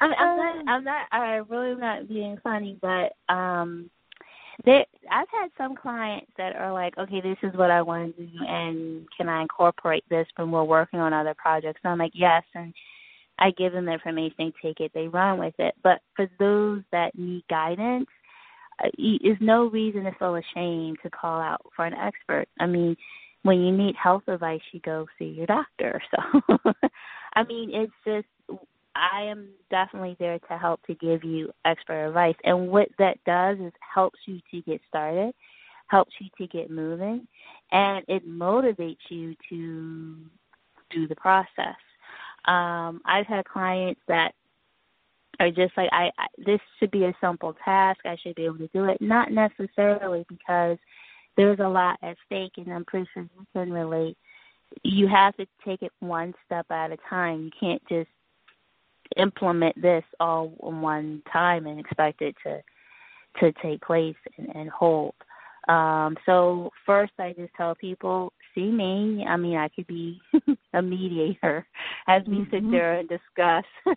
I'm, 0.00 0.12
I'm 0.18 0.36
not. 0.36 0.68
I'm 0.68 0.84
not. 0.84 1.06
I 1.12 1.40
really 1.48 1.78
not 1.78 2.08
being 2.08 2.38
funny, 2.42 2.78
but 2.80 3.12
um, 3.32 3.90
there. 4.64 4.84
I've 5.10 5.28
had 5.30 5.50
some 5.56 5.76
clients 5.76 6.30
that 6.36 6.56
are 6.56 6.72
like, 6.72 6.96
okay, 6.98 7.20
this 7.20 7.38
is 7.42 7.56
what 7.56 7.70
I 7.70 7.82
want 7.82 8.16
to 8.16 8.26
do, 8.26 8.38
and 8.46 9.06
can 9.16 9.28
I 9.28 9.42
incorporate 9.42 10.04
this 10.10 10.26
when 10.36 10.50
we're 10.50 10.64
working 10.64 11.00
on 11.00 11.12
other 11.12 11.34
projects? 11.34 11.80
And 11.84 11.92
I'm 11.92 11.98
like, 11.98 12.12
yes, 12.14 12.42
and 12.54 12.74
I 13.38 13.50
give 13.52 13.72
them 13.72 13.86
the 13.86 13.92
information, 13.92 14.34
they 14.38 14.52
take 14.62 14.80
it, 14.80 14.92
they 14.94 15.08
run 15.08 15.38
with 15.38 15.54
it. 15.58 15.74
But 15.82 16.00
for 16.16 16.28
those 16.38 16.82
that 16.92 17.16
need 17.16 17.44
guidance, 17.48 18.08
uh, 18.84 18.88
there's 18.98 19.38
no 19.40 19.66
reason 19.66 20.04
to 20.04 20.12
feel 20.18 20.36
ashamed 20.36 20.98
to 21.02 21.10
call 21.10 21.40
out 21.40 21.62
for 21.74 21.86
an 21.86 21.94
expert. 21.94 22.46
I 22.60 22.66
mean, 22.66 22.96
when 23.42 23.60
you 23.60 23.76
need 23.76 23.94
health 23.96 24.24
advice, 24.26 24.60
you 24.72 24.80
go 24.80 25.06
see 25.18 25.26
your 25.26 25.46
doctor. 25.46 26.02
So, 26.10 26.72
I 27.34 27.44
mean, 27.44 27.70
it's 27.72 27.92
just 28.04 28.26
I 28.98 29.22
am 29.22 29.48
definitely 29.70 30.16
there 30.18 30.38
to 30.38 30.58
help 30.58 30.82
to 30.86 30.94
give 30.94 31.24
you 31.24 31.52
expert 31.64 32.08
advice. 32.08 32.34
And 32.44 32.68
what 32.68 32.88
that 32.98 33.18
does 33.24 33.58
is 33.58 33.72
helps 33.94 34.18
you 34.26 34.40
to 34.50 34.62
get 34.62 34.80
started, 34.88 35.34
helps 35.86 36.12
you 36.20 36.28
to 36.38 36.46
get 36.46 36.70
moving, 36.70 37.26
and 37.70 38.04
it 38.08 38.28
motivates 38.28 38.98
you 39.08 39.34
to 39.48 40.16
do 40.90 41.06
the 41.06 41.16
process. 41.16 41.76
Um, 42.46 43.00
I've 43.04 43.26
had 43.26 43.44
clients 43.44 44.00
that 44.08 44.32
are 45.40 45.50
just 45.50 45.76
like, 45.76 45.90
I, 45.92 46.10
I 46.18 46.26
this 46.44 46.60
should 46.78 46.90
be 46.90 47.04
a 47.04 47.14
simple 47.20 47.54
task. 47.64 48.00
I 48.04 48.16
should 48.22 48.34
be 48.34 48.46
able 48.46 48.58
to 48.58 48.68
do 48.68 48.84
it. 48.84 49.00
Not 49.00 49.30
necessarily 49.30 50.24
because 50.28 50.78
there's 51.36 51.60
a 51.60 51.68
lot 51.68 51.98
at 52.02 52.16
stake, 52.26 52.52
and 52.56 52.72
I'm 52.72 52.84
pretty 52.84 53.08
sure 53.14 53.22
you 53.22 53.46
can 53.52 53.72
relate. 53.72 54.16
You 54.82 55.08
have 55.08 55.36
to 55.36 55.46
take 55.64 55.82
it 55.82 55.92
one 56.00 56.34
step 56.44 56.66
at 56.70 56.90
a 56.90 56.98
time. 57.08 57.44
You 57.44 57.50
can't 57.58 57.82
just 57.88 58.08
implement 59.16 59.80
this 59.80 60.04
all 60.20 60.52
in 60.62 60.80
one 60.80 61.22
time 61.32 61.66
and 61.66 61.80
expect 61.80 62.22
it 62.22 62.34
to 62.44 62.62
to 63.40 63.52
take 63.62 63.80
place 63.82 64.16
and, 64.36 64.48
and 64.54 64.70
hold. 64.70 65.14
Um, 65.68 66.16
so 66.24 66.70
first, 66.86 67.12
I 67.18 67.34
just 67.34 67.52
tell 67.54 67.74
people, 67.74 68.32
see 68.54 68.70
me. 68.70 69.24
I 69.28 69.36
mean, 69.36 69.56
I 69.56 69.68
could 69.68 69.86
be 69.86 70.20
a 70.74 70.82
mediator 70.82 71.66
as 72.08 72.22
we 72.26 72.38
mm-hmm. 72.38 72.50
sit 72.50 72.70
there 72.70 72.94
and 72.94 73.08
discuss 73.08 73.64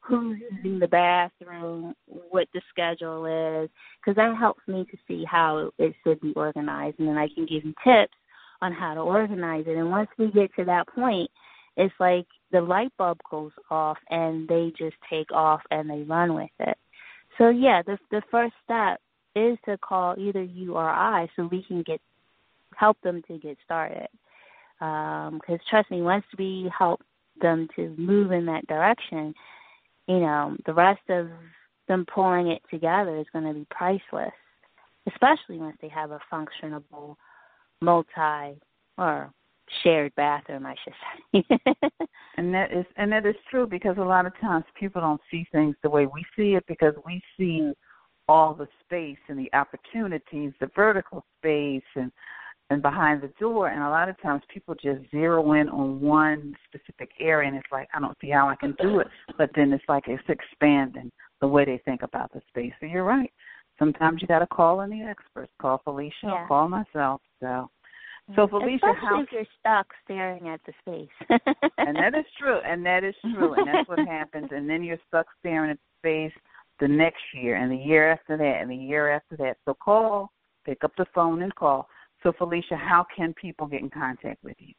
who's 0.00 0.38
using 0.50 0.80
the 0.80 0.88
bathroom, 0.88 1.94
what 2.06 2.48
the 2.52 2.60
schedule 2.70 3.24
is, 3.62 3.70
because 4.00 4.16
that 4.16 4.36
helps 4.36 4.66
me 4.66 4.84
to 4.90 4.96
see 5.06 5.24
how 5.24 5.70
it 5.78 5.94
should 6.02 6.20
be 6.20 6.32
organized, 6.34 6.98
and 6.98 7.08
then 7.08 7.18
I 7.18 7.28
can 7.28 7.46
give 7.46 7.64
you 7.64 7.72
tips 7.84 8.14
on 8.60 8.72
how 8.72 8.94
to 8.94 9.00
organize 9.00 9.64
it. 9.68 9.76
And 9.76 9.90
once 9.90 10.08
we 10.18 10.30
get 10.32 10.54
to 10.56 10.64
that 10.64 10.88
point, 10.88 11.30
it's 11.76 11.94
like 12.00 12.26
the 12.52 12.60
light 12.60 12.92
bulb 12.98 13.18
goes 13.30 13.52
off 13.70 13.98
and 14.10 14.46
they 14.48 14.72
just 14.78 14.96
take 15.10 15.32
off 15.32 15.62
and 15.70 15.88
they 15.88 16.02
run 16.02 16.34
with 16.34 16.50
it. 16.60 16.76
So 17.38 17.48
yeah, 17.48 17.82
the 17.82 17.98
the 18.10 18.22
first 18.30 18.54
step 18.64 19.00
is 19.34 19.56
to 19.64 19.78
call 19.78 20.14
either 20.18 20.42
you 20.42 20.74
or 20.76 20.88
I 20.88 21.28
so 21.34 21.48
we 21.50 21.62
can 21.62 21.82
get 21.82 22.00
help 22.76 23.00
them 23.02 23.22
to 23.28 23.38
get 23.38 23.56
started. 23.64 24.08
Because 24.78 25.32
um, 25.48 25.58
trust 25.70 25.90
me, 25.90 26.02
once 26.02 26.24
we 26.38 26.70
help 26.76 27.00
them 27.40 27.68
to 27.76 27.94
move 27.96 28.32
in 28.32 28.46
that 28.46 28.66
direction, 28.66 29.34
you 30.08 30.20
know, 30.20 30.56
the 30.66 30.74
rest 30.74 31.02
of 31.08 31.28
them 31.88 32.04
pulling 32.12 32.48
it 32.48 32.62
together 32.70 33.16
is 33.18 33.26
going 33.32 33.44
to 33.44 33.54
be 33.54 33.66
priceless, 33.70 34.32
especially 35.06 35.58
once 35.58 35.76
they 35.80 35.88
have 35.88 36.10
a 36.10 36.20
functionable 36.32 37.16
multi 37.80 38.60
or 38.98 39.32
shared 39.82 40.14
bathroom, 40.16 40.66
I 40.66 40.74
should 40.82 40.94
say. 41.32 41.58
and 42.42 42.52
that 42.52 42.72
is 42.72 42.84
and 42.96 43.12
that 43.12 43.24
is 43.24 43.36
true 43.48 43.66
because 43.66 43.96
a 43.98 44.02
lot 44.02 44.26
of 44.26 44.32
times 44.40 44.64
people 44.78 45.00
don't 45.00 45.20
see 45.30 45.46
things 45.52 45.76
the 45.82 45.88
way 45.88 46.06
we 46.06 46.24
see 46.36 46.54
it 46.54 46.64
because 46.66 46.92
we 47.06 47.22
see 47.36 47.72
all 48.28 48.52
the 48.52 48.66
space 48.84 49.18
and 49.28 49.38
the 49.38 49.48
opportunities, 49.56 50.52
the 50.60 50.68
vertical 50.74 51.24
space 51.38 51.82
and 51.94 52.10
and 52.70 52.82
behind 52.82 53.22
the 53.22 53.30
door 53.38 53.68
and 53.68 53.82
a 53.82 53.88
lot 53.88 54.08
of 54.08 54.20
times 54.20 54.42
people 54.52 54.74
just 54.74 55.08
zero 55.10 55.52
in 55.52 55.68
on 55.68 56.00
one 56.00 56.56
specific 56.66 57.10
area 57.20 57.48
and 57.48 57.56
it's 57.56 57.70
like 57.70 57.88
I 57.94 58.00
don't 58.00 58.16
see 58.20 58.30
how 58.30 58.48
I 58.48 58.56
can 58.56 58.74
do 58.80 58.98
it. 58.98 59.06
But 59.38 59.50
then 59.54 59.72
it's 59.72 59.84
like 59.88 60.04
it's 60.08 60.22
expanding 60.28 61.12
the 61.40 61.46
way 61.46 61.64
they 61.64 61.80
think 61.84 62.02
about 62.02 62.32
the 62.32 62.40
space. 62.48 62.72
So 62.80 62.86
you're 62.86 63.04
right. 63.04 63.32
Sometimes 63.78 64.20
you 64.20 64.26
gotta 64.26 64.48
call 64.48 64.80
in 64.80 64.90
the 64.90 65.02
experts. 65.02 65.52
Call 65.60 65.80
Felicia, 65.84 66.12
yeah. 66.24 66.46
call 66.48 66.68
myself. 66.68 67.20
So 67.40 67.70
so 68.36 68.48
Felicia, 68.48 68.86
Especially 68.86 69.08
how 69.08 69.20
if 69.22 69.32
you're 69.32 69.44
stuck 69.60 69.86
staring 70.04 70.48
at 70.48 70.60
the 70.66 70.72
space. 70.80 71.40
and 71.78 71.96
that 71.96 72.14
is 72.14 72.24
true, 72.38 72.58
and 72.64 72.84
that 72.84 73.04
is 73.04 73.14
true, 73.34 73.54
and 73.54 73.66
that's 73.66 73.88
what 73.88 73.98
happens. 74.00 74.48
And 74.50 74.68
then 74.68 74.82
you're 74.82 74.98
stuck 75.08 75.26
staring 75.40 75.70
at 75.70 75.78
the 75.78 76.30
space 76.30 76.38
the 76.80 76.88
next 76.88 77.22
year, 77.34 77.56
and 77.56 77.70
the 77.70 77.76
year 77.76 78.10
after 78.10 78.36
that, 78.36 78.58
and 78.60 78.70
the 78.70 78.76
year 78.76 79.10
after 79.10 79.36
that. 79.38 79.56
So 79.64 79.74
call, 79.74 80.32
pick 80.64 80.84
up 80.84 80.92
the 80.96 81.06
phone, 81.14 81.42
and 81.42 81.54
call. 81.54 81.88
So 82.22 82.32
Felicia, 82.36 82.76
how 82.76 83.06
can 83.14 83.34
people 83.34 83.66
get 83.66 83.80
in 83.80 83.90
contact 83.90 84.42
with 84.42 84.56
you? 84.58 84.74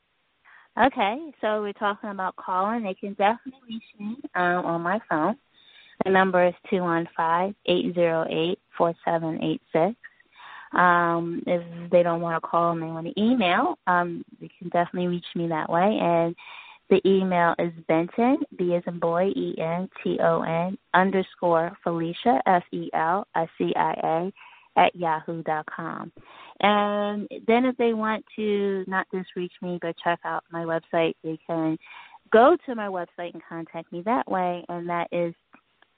Okay, 0.82 1.32
so 1.40 1.62
we're 1.62 1.74
talking 1.74 2.10
about 2.10 2.36
calling. 2.36 2.84
They 2.84 2.96
can 2.96 3.14
definitely 3.14 3.60
reach 3.70 3.84
me 4.00 4.18
um, 4.36 4.66
on 4.66 4.82
my 4.82 5.00
phone. 5.08 5.36
The 6.04 6.12
number 6.12 6.48
is 6.48 6.54
two 6.70 6.82
one 6.82 7.08
five 7.16 7.54
eight 7.68 7.94
zero 7.94 8.26
eight 8.30 8.60
four 8.78 8.96
seven 9.06 9.42
eight 9.44 9.62
six. 9.72 9.96
Um, 10.74 11.44
if 11.46 11.92
they 11.92 12.04
don't 12.04 12.22
want 12.22 12.42
to 12.42 12.48
call 12.48 12.72
and 12.72 12.82
they 12.82 12.88
want 12.88 13.08
to 13.08 13.22
email, 13.22 13.78
um, 13.88 14.24
they 14.42 14.50
can 14.58 14.70
definitely 14.70 15.08
reach 15.08 15.26
me 15.36 15.48
that 15.48 15.70
way. 15.70 16.00
And 16.02 16.36
the 16.90 17.02
email 17.08 17.56
is 17.60 17.72
Benton, 17.88 18.38
B 18.58 18.76
as 18.76 18.84
in 18.88 19.00
boy, 19.00 19.32
E 19.36 19.56
N 19.60 19.90
T 20.04 20.20
O 20.22 20.42
N 20.42 20.78
underscore 20.94 21.78
Felicia, 21.84 22.42
F 22.46 22.64
E 22.72 22.90
L 22.94 23.28
S 23.36 23.48
C 23.58 23.72
I 23.76 23.94
A, 24.04 24.34
at 24.80 24.96
yahoo 24.96 25.44
dot 25.44 25.66
com. 25.68 26.12
And 26.60 27.28
then 27.48 27.66
if 27.66 27.78
they 27.78 27.94
want 27.94 28.26
to 28.36 28.84
not 28.88 29.06
just 29.14 29.30
reach 29.36 29.54
me 29.62 29.78
but 29.82 29.96
check 30.04 30.20
out 30.26 30.44
my 30.52 30.64
website, 30.64 31.14
they 31.24 31.38
can 31.46 31.78
go 32.32 32.58
to 32.66 32.76
my 32.76 32.88
website 32.88 33.34
and 33.34 33.42
contact 33.48 33.92
me 33.92 34.02
that 34.06 34.30
way, 34.30 34.66
and 34.70 34.90
that 34.90 35.08
is 35.12 35.34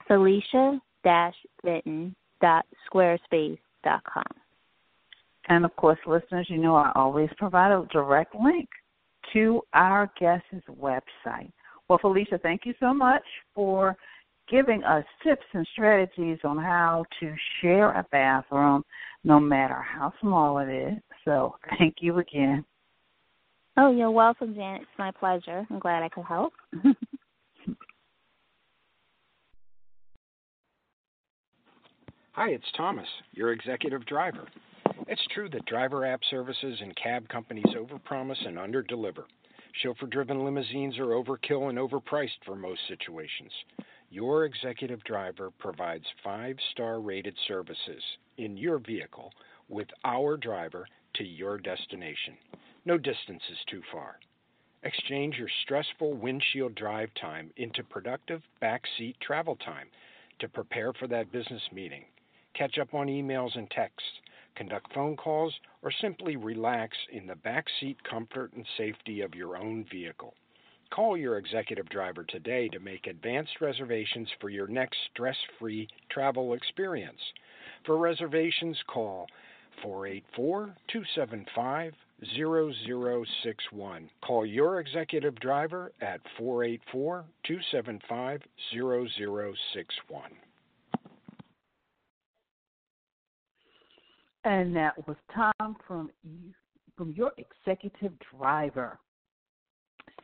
Felicia 0.08 0.80
Benton 1.04 2.16
dot 2.42 2.66
squarespace 2.90 3.60
dot 3.84 4.04
com. 4.04 4.24
And 5.48 5.66
of 5.66 5.76
course, 5.76 6.00
listeners, 6.08 6.48
you 6.50 6.58
know 6.58 6.76
I 6.76 6.92
always 6.96 7.30
provide 7.38 7.72
a 7.72 7.86
direct 7.92 8.34
link 8.36 8.68
to 9.34 9.62
our 9.74 10.12
guest's 10.20 10.66
website 10.70 11.52
Well, 11.88 12.00
Felicia, 12.00 12.40
thank 12.42 12.62
you 12.66 12.74
so 12.80 12.94
much 12.94 13.24
for 13.54 13.96
giving 14.50 14.84
us 14.84 15.04
tips 15.24 15.46
and 15.54 15.68
strategies 15.74 16.38
on 16.44 16.58
how 16.58 17.06
to 17.20 17.34
share 17.62 17.92
a 17.92 18.06
bathroom, 18.12 18.84
no 19.24 19.40
matter 19.40 19.82
how 19.82 20.14
small 20.22 20.60
it 20.60 20.70
is. 20.70 20.98
So, 21.26 21.56
thank 21.78 21.96
you 22.00 22.20
again. 22.20 22.64
Oh, 23.78 23.92
you're 23.92 24.12
welcome, 24.12 24.54
Janet. 24.56 24.82
It's 24.84 24.92
my 24.98 25.12
pleasure. 25.12 25.66
I'm 25.70 25.80
glad 25.80 26.04
I 26.04 26.10
could 26.10 26.26
help. 26.26 26.54
Hi, 32.34 32.50
it's 32.50 32.72
Thomas, 32.76 33.08
your 33.32 33.52
executive 33.54 34.06
driver. 34.06 34.46
It's 35.08 35.28
true 35.28 35.50
that 35.50 35.66
driver 35.66 36.04
app 36.04 36.22
services 36.32 36.80
and 36.82 36.96
cab 36.96 37.28
companies 37.30 37.76
overpromise 37.76 38.44
and 38.48 38.58
underdeliver. 38.58 39.26
Chauffeur 39.74 40.08
driven 40.08 40.44
limousines 40.44 40.98
are 40.98 41.14
overkill 41.14 41.70
and 41.70 41.78
overpriced 41.78 42.44
for 42.44 42.56
most 42.56 42.80
situations. 42.88 43.52
Your 44.10 44.46
executive 44.46 45.04
driver 45.04 45.52
provides 45.60 46.06
five 46.24 46.58
star 46.72 47.00
rated 47.00 47.36
services 47.48 48.02
in 48.38 48.58
your 48.58 48.80
vehicle 48.80 49.32
with 49.70 49.90
our 50.04 50.38
driver 50.38 50.88
to 51.16 51.24
your 51.24 51.60
destination. 51.60 52.36
No 52.86 52.98
distance 52.98 53.44
is 53.52 53.60
too 53.70 53.84
far. 53.92 54.18
Exchange 54.82 55.38
your 55.38 55.50
stressful 55.64 56.14
windshield 56.14 56.74
drive 56.74 57.10
time 57.14 57.52
into 57.58 57.84
productive 57.84 58.42
backseat 58.60 59.20
travel 59.20 59.56
time 59.58 59.88
to 60.40 60.50
prepare 60.50 60.94
for 60.94 61.08
that 61.08 61.32
business 61.32 61.64
meeting 61.72 62.06
catch 62.56 62.78
up 62.78 62.94
on 62.94 63.08
emails 63.08 63.56
and 63.58 63.70
texts, 63.70 64.10
conduct 64.56 64.94
phone 64.94 65.16
calls, 65.16 65.54
or 65.82 65.92
simply 65.92 66.36
relax 66.36 66.98
in 67.12 67.28
the 67.28 67.36
back 67.36 67.66
seat 67.80 67.98
comfort 68.04 68.54
and 68.54 68.66
safety 68.78 69.22
of 69.22 69.36
your 69.36 69.58
own 69.58 69.86
vehicle. 69.92 70.34
Call 70.92 71.18
your 71.18 71.38
executive 71.38 71.90
driver 71.90 72.24
today 72.24 72.70
to 72.70 72.80
make 72.80 73.08
advanced 73.08 73.60
reservations 73.60 74.30
for 74.40 74.50
your 74.50 74.68
next 74.68 74.98
stress 75.12 75.38
free 75.60 75.88
travel 76.10 76.54
experience. 76.54 77.20
For 77.86 77.98
reservations, 77.98 78.78
call 78.88 79.28
484 79.82 80.76
275 80.88 81.94
0061. 82.24 84.10
Call 84.22 84.46
your 84.46 84.80
executive 84.80 85.36
driver 85.40 85.92
at 86.02 86.22
484 86.38 87.26
275 87.44 88.42
0061. 88.72 90.32
And 94.46 94.76
that 94.76 94.96
was 95.08 95.18
Tom 95.34 95.76
from 95.88 96.12
from 96.96 97.12
your 97.12 97.32
executive 97.38 98.14
driver. 98.32 99.00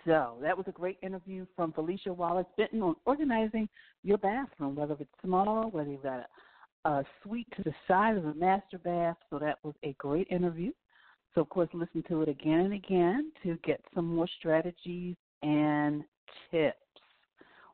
So 0.05 0.37
that 0.41 0.55
was 0.55 0.65
a 0.67 0.71
great 0.71 0.97
interview 1.01 1.45
from 1.55 1.73
Felicia 1.73 2.13
Wallace 2.13 2.45
Benton 2.55 2.81
on 2.81 2.95
organizing 3.05 3.67
your 4.03 4.17
bathroom, 4.19 4.75
whether 4.75 4.95
it's 4.99 5.11
small, 5.23 5.69
whether 5.71 5.89
you've 5.89 6.03
got 6.03 6.27
a, 6.85 6.89
a 6.89 7.03
suite 7.23 7.47
to 7.57 7.63
the 7.63 7.73
side 7.87 8.15
of 8.15 8.25
a 8.25 8.33
master 8.35 8.77
bath. 8.77 9.17
So 9.29 9.39
that 9.39 9.57
was 9.63 9.73
a 9.83 9.93
great 9.97 10.27
interview. 10.29 10.71
So 11.33 11.41
of 11.41 11.49
course, 11.49 11.69
listen 11.73 12.03
to 12.07 12.21
it 12.21 12.29
again 12.29 12.59
and 12.59 12.73
again 12.73 13.31
to 13.43 13.57
get 13.63 13.81
some 13.93 14.05
more 14.15 14.27
strategies 14.39 15.15
and 15.41 16.03
tips. 16.51 16.77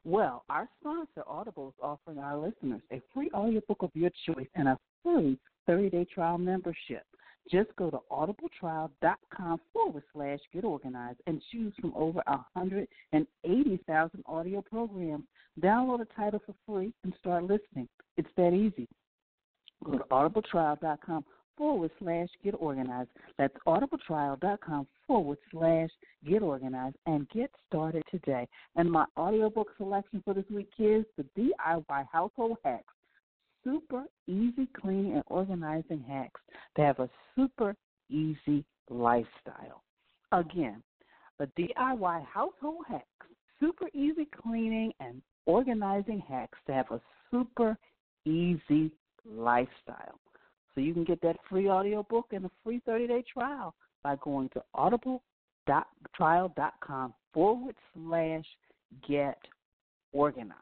Well, 0.04 0.44
our 0.50 0.70
sponsor, 0.80 1.24
Audible, 1.28 1.70
is 1.70 1.84
offering 1.84 2.20
our 2.20 2.38
listeners 2.38 2.82
a 2.92 3.02
free 3.14 3.30
audiobook 3.34 3.84
of 3.84 3.92
your 3.94 4.12
choice 4.26 4.48
and 4.56 4.70
a 4.70 4.78
free 5.04 5.38
30 5.68 5.90
day 5.90 6.06
trial 6.06 6.38
membership. 6.38 7.04
Just 7.50 7.74
go 7.78 7.90
to 7.90 8.00
audibletrial.com 8.12 9.62
forward 9.72 10.04
slash 10.14 10.40
get 10.54 10.66
organized 10.66 11.20
and 11.28 11.42
choose 11.52 11.74
from 11.80 11.94
over 11.96 12.22
180,000 12.28 14.24
audio 14.26 14.62
programs. 14.62 15.24
Download 15.62 16.02
a 16.02 16.06
title 16.16 16.42
for 16.46 16.56
free 16.66 16.94
and 17.04 17.14
start 17.20 17.44
listening. 17.44 17.88
It's 18.18 18.28
that 18.36 18.54
easy. 18.54 18.88
Go 19.84 19.98
to 19.98 20.04
audibletrial.com 20.06 21.24
forward 21.58 21.92
slash 22.00 22.28
get 22.44 22.56
organized. 22.60 23.10
That's 23.38 23.56
audibletrial.com 23.66 24.88
forward 25.08 25.38
slash 25.52 25.90
get 26.28 26.42
organized 26.42 26.98
and 27.06 27.30
get 27.30 27.50
started 27.68 28.04
today. 28.12 28.48
And 28.76 28.92
my 28.92 29.06
audiobook 29.18 29.70
selection 29.78 30.22
for 30.26 30.34
this 30.34 30.46
week 30.52 30.70
is 30.78 31.06
The 31.18 31.26
DIY 31.38 32.06
Household 32.12 32.58
Hacks 32.64 32.94
super 33.68 34.06
easy 34.28 34.68
cleaning 34.80 35.16
and 35.16 35.24
organizing 35.28 36.04
hacks 36.08 36.40
to 36.76 36.84
have 36.84 37.00
a 37.00 37.10
super 37.36 37.76
easy 38.10 38.64
lifestyle. 38.90 39.84
Again, 40.32 40.82
the 41.40 41.48
DIY 41.58 42.26
household 42.26 42.86
hacks, 42.88 43.28
super 43.60 43.88
easy 43.94 44.28
cleaning 44.42 44.94
and 45.00 45.22
organizing 45.46 46.24
hacks 46.28 46.58
to 46.68 46.74
have 46.74 46.90
a 46.92 47.00
super 47.32 47.78
easy 48.26 48.92
lifestyle. 49.26 50.20
So 50.74 50.82
you 50.82 50.94
can 50.94 51.04
get 51.04 51.22
that 51.22 51.38
free 51.50 51.68
audio 51.68 52.06
book 52.10 52.28
and 52.32 52.46
a 52.46 52.52
free 52.64 52.82
30 52.86 53.08
day 53.08 53.24
trial 53.32 53.76
by 54.04 54.16
going 54.24 54.50
to 54.50 54.64
audibletrial.com 54.76 57.14
forward 57.34 57.76
slash 57.94 58.46
get 59.08 59.38
organized. 60.14 60.54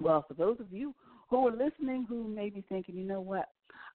Well, 0.00 0.24
for 0.26 0.34
those 0.34 0.58
of 0.60 0.72
you 0.72 0.94
who 1.28 1.48
are 1.48 1.50
listening 1.50 2.06
who 2.08 2.28
may 2.28 2.50
be 2.50 2.64
thinking, 2.68 2.96
you 2.96 3.04
know 3.04 3.20
what, 3.20 3.48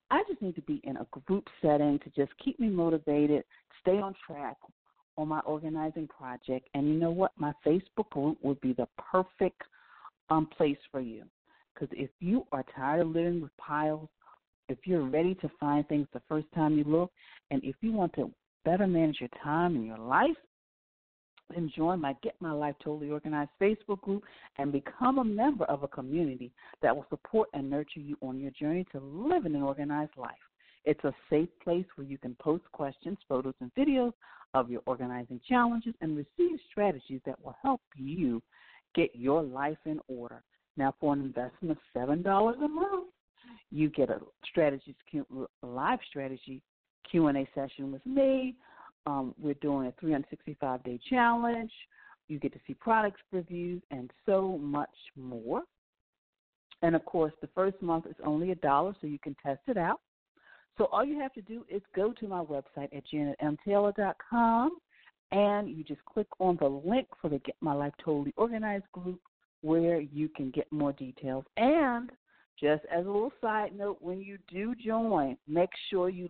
I 0.10 0.24
just 0.28 0.42
need 0.42 0.56
to 0.56 0.62
be 0.62 0.82
in 0.84 0.98
a 0.98 1.08
group 1.26 1.48
setting 1.62 2.00
to 2.00 2.10
just 2.16 2.38
keep 2.44 2.60
me 2.60 2.68
motivated, 2.68 3.44
stay 3.82 3.98
on 4.00 4.14
track 4.26 4.58
on 5.18 5.28
my 5.28 5.40
organizing 5.42 6.08
project. 6.08 6.68
And 6.74 6.88
you 6.88 6.96
know 6.96 7.12
what? 7.12 7.32
My 7.38 7.54
Facebook 7.66 8.10
group 8.10 8.38
would 8.42 8.60
be 8.62 8.74
the 8.74 8.88
perfect 8.98 9.62
um, 10.30 10.48
place 10.58 10.78
for 10.92 11.00
you. 11.00 11.24
Because 11.74 11.90
if 11.98 12.10
you 12.20 12.46
are 12.52 12.66
tired 12.76 13.02
of 13.02 13.08
living 13.08 13.42
with 13.42 13.56
piles, 13.58 14.10
if 14.68 14.80
you're 14.86 15.08
ready 15.08 15.36
to 15.36 15.52
find 15.60 15.88
things 15.88 16.08
the 16.14 16.22
first 16.28 16.48
time 16.54 16.78
you 16.78 16.84
look, 16.84 17.12
and 17.50 17.64
if 17.64 17.76
you 17.82 17.94
want 17.94 18.14
to 18.14 18.32
better 18.66 18.88
manage 18.88 19.20
your 19.20 19.30
time 19.44 19.76
and 19.76 19.86
your 19.86 19.98
life, 19.98 20.38
and 21.56 21.72
join 21.72 22.02
my 22.02 22.16
Get 22.22 22.36
My 22.40 22.52
Life 22.52 22.76
Totally 22.84 23.12
Organized 23.12 23.52
Facebook 23.62 24.02
group 24.02 24.24
and 24.58 24.72
become 24.72 25.20
a 25.20 25.24
member 25.24 25.66
of 25.66 25.84
a 25.84 25.88
community 25.88 26.52
that 26.82 26.96
will 26.96 27.06
support 27.10 27.50
and 27.54 27.70
nurture 27.70 28.00
you 28.00 28.18
on 28.22 28.40
your 28.40 28.52
journey 28.52 28.86
to 28.92 29.00
living 29.00 29.56
an 29.56 29.62
organized 29.62 30.18
life. 30.18 30.32
It's 30.86 31.04
a 31.04 31.14
safe 31.30 31.50
place 31.64 31.86
where 31.96 32.08
you 32.08 32.18
can 32.18 32.36
post 32.36 32.64
questions, 32.72 33.18
photos, 33.30 33.54
and 33.62 33.72
videos 33.76 34.14
of 34.54 34.70
your 34.70 34.82
organizing 34.86 35.40
challenges 35.48 35.94
and 36.02 36.18
receive 36.18 36.60
strategies 36.70 37.22
that 37.26 37.44
will 37.44 37.56
help 37.62 37.82
you 37.96 38.42
get 38.96 39.16
your 39.16 39.44
life 39.44 39.78
in 39.86 40.00
order. 40.08 40.42
Now, 40.78 40.96
for 41.00 41.14
an 41.14 41.22
investment 41.22 41.78
of 41.78 41.78
$7 41.96 42.56
a 42.64 42.68
month, 42.68 43.08
you 43.72 43.90
get 43.90 44.10
a 44.10 44.20
strategies 44.50 44.96
live 45.62 46.00
strategy 46.10 46.62
Q&A 47.10 47.48
session 47.54 47.92
with 47.92 48.06
me 48.06 48.56
um, 49.06 49.34
we're 49.40 49.56
doing 49.56 49.88
a 49.88 49.94
365 50.00 50.84
day 50.84 51.00
challenge. 51.10 51.72
You 52.28 52.40
get 52.40 52.54
to 52.54 52.60
see 52.66 52.74
products 52.74 53.22
reviews 53.32 53.82
and 53.92 54.12
so 54.26 54.58
much 54.58 54.90
more. 55.18 55.64
And 56.82 56.96
of 56.96 57.06
course, 57.06 57.34
the 57.42 57.50
first 57.54 57.82
month 57.82 58.06
is 58.08 58.16
only 58.26 58.52
a 58.52 58.56
dollar, 58.56 58.96
so 59.02 59.08
you 59.08 59.20
can 59.20 59.36
test 59.44 59.62
it 59.68 59.78
out. 59.78 60.00
So 60.78 60.86
all 60.86 61.06
you 61.06 61.20
have 61.20 61.34
to 61.34 61.42
do 61.42 61.66
is 61.70 61.82
go 61.96 62.14
to 62.14 62.28
my 62.28 62.44
website 62.44 62.96
at 62.96 63.04
janetmtaylor.com 63.14 64.72
and 65.32 65.70
you 65.70 65.84
just 65.84 66.04
click 66.06 66.28
on 66.40 66.58
the 66.60 66.68
link 66.68 67.08
for 67.22 67.30
the 67.30 67.40
Get 67.40 67.56
My 67.62 67.74
Life 67.74 67.94
Totally 68.04 68.34
Organized 68.38 68.92
group 68.92 69.20
where 69.62 70.02
you 70.02 70.28
can 70.30 70.50
get 70.52 70.72
more 70.72 70.94
details. 70.94 71.46
And 71.58 72.10
just 72.60 72.84
as 72.92 73.06
a 73.06 73.10
little 73.10 73.34
side 73.42 73.78
note, 73.78 73.98
when 74.02 74.22
you 74.22 74.38
do 74.50 74.74
join, 74.76 75.38
make 75.48 75.70
sure 75.90 76.10
you 76.10 76.30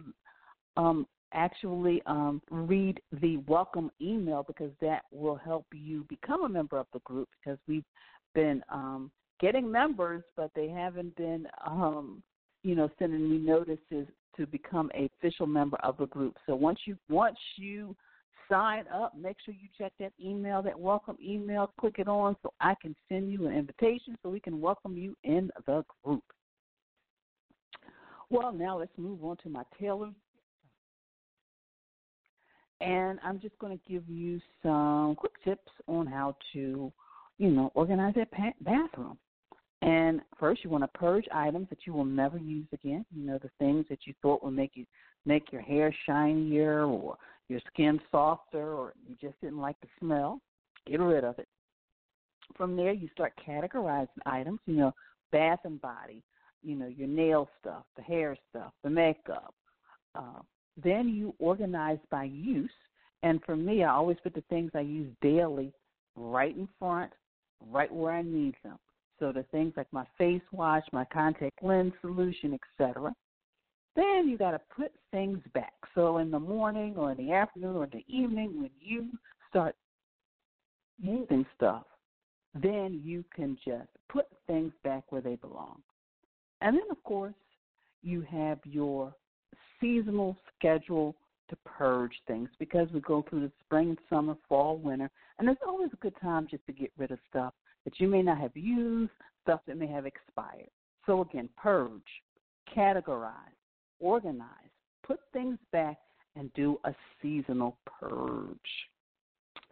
um, 0.78 1.08
actually 1.34 2.02
um, 2.06 2.42
read 2.50 3.00
the 3.22 3.38
welcome 3.48 3.92
email 4.02 4.44
because 4.44 4.72
that 4.82 5.04
will 5.12 5.36
help 5.36 5.66
you 5.74 6.06
become 6.10 6.44
a 6.44 6.50
member 6.50 6.78
of 6.78 6.88
the 6.94 7.00
group 7.00 7.30
because 7.40 7.60
we've 7.68 7.86
been 8.34 8.64
um, 8.70 9.12
getting 9.40 9.70
members, 9.70 10.24
but 10.36 10.52
they 10.56 10.70
haven't 10.70 11.16
been, 11.16 11.48
um, 11.66 12.22
you 12.64 12.76
know, 12.76 12.90
sending 13.00 13.30
me 13.30 13.38
notices 13.38 14.08
to 14.38 14.48
become 14.48 14.90
a 14.96 15.10
official 15.18 15.48
member 15.48 15.78
of 15.84 15.98
the 15.98 16.06
group. 16.08 16.36
So 16.46 16.56
once 16.56 16.80
you 16.86 16.98
once 17.10 17.38
you 17.58 17.96
sign 18.50 18.86
up, 18.94 19.14
make 19.18 19.38
sure 19.44 19.54
you 19.54 19.68
check 19.78 19.94
that 20.00 20.12
email, 20.24 20.62
that 20.62 20.78
welcome 20.80 21.18
email, 21.24 21.74
click 21.80 21.96
it 21.98 22.08
on 22.08 22.36
so 22.44 22.54
I 22.60 22.76
can 22.82 22.96
send 23.10 23.32
you 23.32 23.48
an 23.48 23.54
invitation 23.54 24.18
so 24.22 24.30
we 24.30 24.40
can 24.40 24.60
welcome 24.60 24.98
you 24.98 25.16
in 25.24 25.50
the 25.66 25.84
group. 26.04 26.24
Well, 28.30 28.54
now 28.54 28.80
let's 28.80 28.92
move 28.98 29.24
on 29.24 29.38
to 29.44 29.50
my 29.50 29.64
tailored 29.80 30.14
and 32.82 33.20
I'm 33.24 33.40
just 33.40 33.58
going 33.60 33.78
to 33.78 33.92
give 33.92 34.10
you 34.10 34.42
some 34.64 35.16
quick 35.16 35.34
tips 35.44 35.72
on 35.88 36.08
how 36.08 36.36
to, 36.54 36.92
you 37.38 37.50
know, 37.50 37.72
organize 37.76 38.16
that 38.16 38.32
bathroom. 38.64 39.18
And 39.84 40.22
first, 40.40 40.64
you 40.64 40.70
want 40.70 40.84
to 40.84 41.00
purge 41.00 41.26
items 41.34 41.68
that 41.70 41.80
you 41.86 41.94
will 41.94 42.06
never 42.06 42.38
use 42.38 42.68
again. 42.74 43.06
You 43.16 43.26
know, 43.26 43.40
the 43.42 43.50
things 43.60 43.86
that 43.90 44.00
you 44.06 44.14
thought 44.22 44.44
would 44.44 44.56
make 44.56 44.72
you 44.76 44.86
make 45.26 45.52
your 45.52 45.62
hair 45.62 45.94
shinier 46.06 46.86
or 46.86 47.16
your 47.48 47.60
skin 47.72 48.00
softer, 48.12 48.74
or 48.74 48.94
you 49.08 49.16
just 49.22 49.40
didn't 49.42 49.60
like 49.60 49.80
the 49.82 49.88
smell. 50.00 50.42
get 50.88 51.00
rid 51.00 51.24
of 51.24 51.38
it. 51.38 51.48
From 52.58 52.76
there, 52.76 52.92
you 52.92 53.08
start 53.14 53.34
categorizing 53.48 54.08
items, 54.26 54.60
you 54.66 54.76
know, 54.76 54.94
bath 55.32 55.60
and 55.64 55.80
body, 55.82 56.24
you 56.64 56.76
know, 56.76 56.88
your 56.88 57.08
nail 57.08 57.48
stuff, 57.60 57.84
the 57.96 58.02
hair 58.02 58.36
stuff, 58.50 58.72
the 58.84 58.90
makeup. 58.90 59.54
Uh, 60.16 60.42
then 60.84 61.10
you 61.10 61.34
organize 61.40 62.00
by 62.10 62.26
use. 62.26 62.72
And 63.24 63.42
for 63.46 63.56
me, 63.56 63.84
I 63.84 63.92
always 63.92 64.18
put 64.24 64.34
the 64.34 64.44
things 64.50 64.72
I 64.74 64.82
use 64.82 65.12
daily 65.22 65.74
right 66.16 66.56
in 66.56 66.68
front, 66.80 67.12
right 67.70 67.92
where 67.94 68.14
I 68.14 68.22
need 68.22 68.56
them. 68.64 68.80
So 69.20 69.32
the 69.32 69.44
things 69.52 69.74
like 69.78 69.88
my 69.92 70.06
face 70.18 70.42
wash, 70.52 70.84
my 70.92 71.06
contact 71.06 71.62
lens 71.62 71.94
solution, 72.02 72.58
etc. 72.80 73.14
Then 73.96 74.28
you 74.28 74.38
got 74.38 74.52
to 74.52 74.62
put 74.76 74.92
things 75.12 75.40
back. 75.54 75.74
So 75.94 76.18
in 76.18 76.32
the 76.32 76.40
morning 76.40 76.96
or 76.98 77.12
in 77.12 77.18
the 77.18 77.34
afternoon 77.34 77.76
or 77.76 77.84
in 77.84 77.92
the 77.92 78.06
evening, 78.08 78.60
when 78.60 78.72
you 78.80 79.10
start 79.50 79.76
using 81.00 81.46
stuff, 81.56 81.84
then 82.56 83.02
you 83.04 83.24
can 83.36 83.58
just 83.64 83.90
put 84.10 84.26
things 84.48 84.74
back 84.84 85.04
where 85.12 85.22
they 85.22 85.36
belong. 85.36 85.82
And 86.62 86.76
then, 86.76 86.84
of 86.90 87.02
course, 87.04 87.34
you 88.02 88.22
have 88.22 88.60
your 88.64 89.14
seasonal 89.82 90.38
schedule 90.58 91.16
to 91.50 91.56
purge 91.66 92.14
things 92.28 92.50
because 92.60 92.88
we 92.94 93.02
go 93.02 93.26
through 93.30 93.42
the 93.42 93.52
spring, 93.66 93.98
summer, 94.10 94.36
fall, 94.48 94.78
winter, 94.78 95.10
and 95.38 95.50
it's 95.50 95.62
always 95.68 95.90
a 95.92 95.98
good 95.98 96.14
time 96.22 96.48
just 96.50 96.66
to 96.68 96.72
get 96.72 96.92
rid 96.98 97.12
of 97.12 97.20
stuff 97.30 97.54
that 97.84 98.00
you 98.00 98.08
may 98.08 98.22
not 98.22 98.38
have 98.38 98.56
used, 98.56 99.12
stuff 99.44 99.60
that 99.68 99.78
may 99.78 99.88
have 99.88 100.06
expired. 100.06 100.70
So, 101.06 101.22
again, 101.22 101.50
purge, 101.58 101.92
categorize, 102.76 103.34
organize, 104.00 104.48
put 105.06 105.20
things 105.34 105.58
back, 105.72 105.98
and 106.36 106.54
do 106.54 106.80
a 106.86 106.94
seasonal 107.22 107.78
purge. 108.00 108.58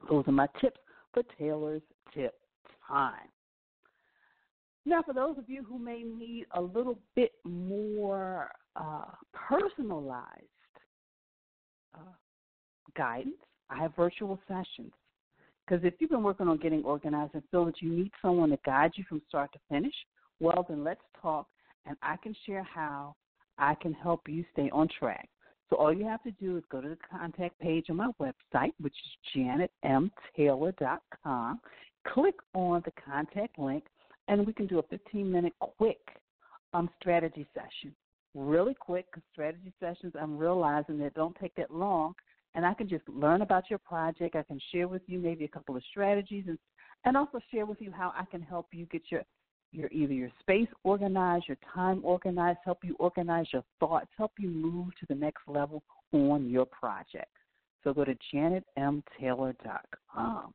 Those 0.09 0.25
are 0.27 0.33
my 0.33 0.47
tips 0.59 0.79
for 1.13 1.23
Taylor's 1.37 1.81
Tip 2.13 2.35
Time. 2.87 3.13
Now, 4.85 5.03
for 5.03 5.13
those 5.13 5.37
of 5.37 5.49
you 5.49 5.63
who 5.63 5.77
may 5.77 6.03
need 6.03 6.45
a 6.51 6.61
little 6.61 6.97
bit 7.15 7.31
more 7.43 8.49
uh, 8.75 9.05
personalized 9.33 10.43
uh, 11.93 12.13
guidance, 12.95 13.35
I 13.69 13.77
have 13.81 13.95
virtual 13.95 14.39
sessions. 14.47 14.91
Because 15.65 15.83
if 15.83 15.93
you've 15.99 16.09
been 16.09 16.23
working 16.23 16.47
on 16.47 16.57
getting 16.57 16.83
organized 16.83 17.35
and 17.35 17.43
feel 17.51 17.65
that 17.65 17.81
you 17.81 17.91
need 17.91 18.11
someone 18.21 18.49
to 18.49 18.57
guide 18.65 18.91
you 18.95 19.03
from 19.07 19.21
start 19.27 19.51
to 19.53 19.59
finish, 19.69 19.93
well, 20.39 20.65
then 20.67 20.83
let's 20.83 21.01
talk 21.21 21.45
and 21.85 21.97
I 22.01 22.15
can 22.17 22.35
share 22.45 22.63
how 22.63 23.15
I 23.57 23.75
can 23.75 23.93
help 23.93 24.21
you 24.27 24.45
stay 24.53 24.69
on 24.71 24.87
track. 24.99 25.29
So 25.69 25.75
all 25.75 25.93
you 25.93 26.05
have 26.05 26.23
to 26.23 26.31
do 26.31 26.57
is 26.57 26.63
go 26.71 26.81
to 26.81 26.89
the 26.89 26.97
contact 27.11 27.59
page 27.59 27.85
on 27.89 27.97
my 27.97 28.09
website, 28.19 28.73
which 28.79 28.95
is 28.95 29.11
janetmtaylor.com. 29.85 31.59
Click 32.07 32.35
on 32.53 32.81
the 32.85 32.91
contact 33.03 33.59
link, 33.59 33.83
and 34.29 34.45
we 34.45 34.53
can 34.53 34.67
do 34.67 34.79
a 34.79 34.83
15 34.83 35.29
minute 35.29 35.53
quick 35.59 35.99
um, 36.73 36.89
strategy 37.01 37.45
session. 37.53 37.93
Really 38.35 38.75
quick, 38.75 39.07
strategy 39.33 39.73
sessions, 39.79 40.13
I'm 40.19 40.37
realizing 40.37 40.99
that 40.99 41.15
don't 41.15 41.35
take 41.41 41.55
that 41.55 41.71
long, 41.71 42.13
and 42.53 42.63
I 42.65 42.75
can 42.75 42.87
just 42.87 43.09
learn 43.09 43.41
about 43.41 43.69
your 43.69 43.79
project. 43.79 44.35
I 44.35 44.43
can 44.43 44.61
share 44.71 44.87
with 44.87 45.01
you 45.07 45.19
maybe 45.19 45.43
a 45.45 45.49
couple 45.49 45.75
of 45.75 45.83
strategies, 45.89 46.45
and 46.47 46.59
and 47.05 47.15
also 47.17 47.39
share 47.51 47.65
with 47.65 47.81
you 47.81 47.91
how 47.91 48.13
I 48.15 48.25
can 48.25 48.41
help 48.41 48.67
you 48.71 48.85
get 48.85 49.01
your 49.09 49.23
your 49.71 49.89
either 49.91 50.13
your 50.13 50.29
space 50.39 50.67
organized, 50.83 51.45
your 51.47 51.57
time 51.73 52.01
organized, 52.03 52.59
help 52.63 52.83
you 52.83 52.95
organize 52.99 53.47
your 53.51 53.63
thoughts, 53.79 54.09
help 54.17 54.33
you 54.37 54.49
move 54.49 54.89
to 54.99 55.07
the 55.07 55.15
next 55.15 55.41
level 55.47 55.81
on 56.11 56.49
your 56.49 56.65
project. 56.65 57.31
So 57.83 57.93
go 57.93 58.03
to 58.03 58.17
janetmtaylor.com. 58.33 60.53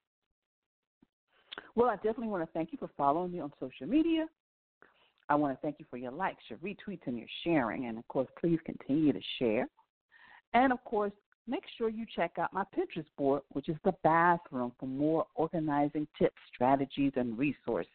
Well, 1.77 1.91
I 1.91 1.97
definitely 1.97 2.29
want 2.29 2.45
to 2.45 2.53
thank 2.53 2.71
you 2.73 2.79
for 2.79 2.91
following 2.97 3.33
me 3.33 3.41
on 3.41 3.53
social 3.59 3.87
media. 3.87 4.27
I 5.29 5.35
want 5.35 5.57
to 5.57 5.63
thank 5.63 5.77
you 5.79 5.87
for 5.91 5.97
your 5.97 6.13
likes, 6.13 6.43
your 6.49 6.59
retweets, 6.59 7.07
and 7.07 7.19
your 7.19 7.29
sharing. 7.43 7.87
And 7.87 7.99
of 7.99 8.07
course, 8.09 8.29
please 8.39 8.59
continue 8.65 9.13
to 9.13 9.21
share. 9.39 9.67
And 10.53 10.73
of 10.73 10.85
course, 10.85 11.13
make 11.49 11.65
sure 11.77 11.89
you 11.89 12.07
check 12.15 12.33
out 12.39 12.53
my 12.53 12.65
Pinterest 12.77 13.07
board, 13.19 13.43
which 13.53 13.69
is 13.69 13.77
the 13.85 13.95
bathroom 14.05 14.73
for 14.79 14.87
more 14.87 15.27
organizing 15.35 16.07
tips, 16.19 16.37
strategies, 16.55 17.13
and 17.17 17.37
resources. 17.37 17.89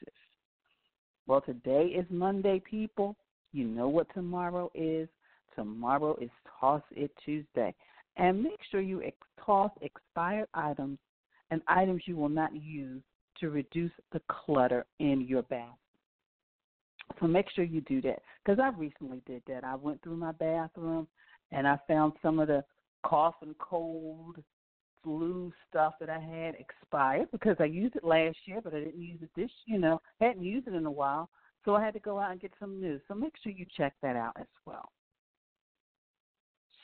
Well, 1.28 1.42
today 1.42 1.86
is 1.96 2.06
Monday, 2.10 2.62
people. 2.70 3.16
You 3.54 3.66
know 3.66 3.88
what 3.88 4.08
tomorrow 4.14 4.70
is. 4.74 5.08
Tomorrow 5.56 6.18
is 6.20 6.32
Toss 6.60 6.82
It 6.92 7.12
Tuesday. 7.24 7.74
And 8.18 8.44
make 8.44 8.60
sure 8.70 8.82
you 8.82 9.02
ex- 9.04 9.16
toss 9.46 9.72
expired 9.82 10.48
items 10.54 10.98
and 11.52 11.62
items 11.68 12.04
you 12.06 12.16
will 12.16 12.30
not 12.30 12.54
use 12.56 13.02
to 13.40 13.50
reduce 13.50 13.92
the 14.12 14.22
clutter 14.28 14.86
in 15.00 15.22
your 15.22 15.44
bath. 15.44 15.78
So 17.20 17.28
make 17.28 17.48
sure 17.56 17.64
you 17.64 17.82
do 17.82 18.02
that 18.04 18.20
because 18.44 18.60
I 18.60 18.70
recently 18.78 19.22
did 19.26 19.42
that. 19.48 19.64
I 19.64 19.76
went 19.76 20.02
through 20.04 20.18
my 20.18 20.32
bathroom 20.32 21.08
and 21.52 21.68
I 21.68 21.78
found 21.88 22.14
some 22.22 22.40
of 22.40 22.48
the 22.48 22.64
cough 23.04 23.36
and 23.42 23.58
cold 23.58 24.38
flu 25.04 25.52
stuff 25.70 25.94
that 26.00 26.10
I 26.10 26.20
had 26.20 26.56
expired 26.56 27.30
because 27.32 27.56
I 27.60 27.66
used 27.66 27.96
it 27.96 28.04
last 28.04 28.38
year, 28.46 28.62
but 28.62 28.74
I 28.74 28.80
didn't 28.80 29.02
use 29.02 29.20
it 29.22 29.30
this, 29.36 29.50
you 29.66 29.80
know, 29.80 30.02
hadn't 30.20 30.44
used 30.44 30.68
it 30.68 30.74
in 30.74 30.86
a 30.86 30.92
while. 30.92 31.30
So 31.66 31.76
I 31.76 31.84
had 31.84 31.94
to 31.94 32.00
go 32.00 32.20
out 32.20 32.32
and 32.32 32.40
get 32.40 32.54
some 32.60 32.80
new. 32.80 33.00
So 33.08 33.14
make 33.14 33.34
sure 33.42 33.52
you 33.52 33.66
check 33.76 33.94
that 34.02 34.16
out 34.16 34.34
as 34.40 34.48
well. 34.66 34.90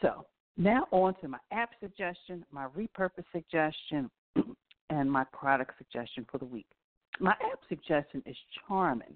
So 0.02 0.26
now 0.58 0.88
on 0.92 1.16
to 1.22 1.28
my 1.28 1.38
app 1.52 1.70
suggestion, 1.80 2.46
my 2.52 2.68
repurpose 2.78 3.24
suggestion, 3.32 4.10
and 4.90 5.12
my 5.12 5.24
product 5.34 5.72
suggestion 5.78 6.26
for 6.32 6.38
the 6.38 6.46
week. 6.46 6.68
My 7.20 7.32
app 7.32 7.60
suggestion 7.70 8.22
is 8.26 8.36
Charmin, 8.68 9.16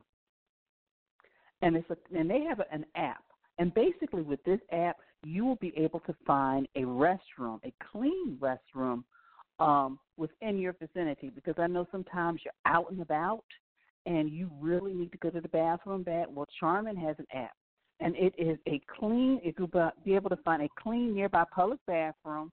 and 1.61 1.75
it's 1.75 1.89
a, 1.89 1.97
and 2.17 2.29
they 2.29 2.41
have 2.41 2.61
an 2.71 2.85
app. 2.95 3.23
And 3.57 3.73
basically, 3.73 4.21
with 4.21 4.41
this 4.45 4.61
app, 4.71 4.97
you 5.23 5.45
will 5.45 5.57
be 5.57 5.73
able 5.75 5.99
to 6.01 6.15
find 6.25 6.67
a 6.75 6.81
restroom, 6.81 7.59
a 7.65 7.73
clean 7.91 8.37
restroom, 8.39 9.03
um, 9.59 9.99
within 10.15 10.57
your 10.57 10.73
vicinity. 10.73 11.29
Because 11.29 11.55
I 11.57 11.67
know 11.67 11.85
sometimes 11.91 12.39
you're 12.45 12.53
out 12.65 12.89
and 12.89 13.01
about, 13.01 13.43
and 14.05 14.29
you 14.29 14.49
really 14.61 14.93
need 14.93 15.11
to 15.11 15.17
go 15.17 15.29
to 15.29 15.41
the 15.41 15.49
bathroom 15.49 16.03
bad. 16.03 16.27
Well, 16.33 16.47
Charmin 16.57 16.95
has 16.95 17.17
an 17.19 17.27
app, 17.33 17.51
and 17.99 18.15
it 18.15 18.33
is 18.37 18.57
a 18.65 18.81
clean. 18.97 19.41
It 19.43 19.59
will 19.59 19.91
be 20.05 20.15
able 20.15 20.29
to 20.29 20.37
find 20.37 20.63
a 20.63 20.69
clean 20.81 21.13
nearby 21.13 21.43
public 21.53 21.79
bathroom 21.85 22.51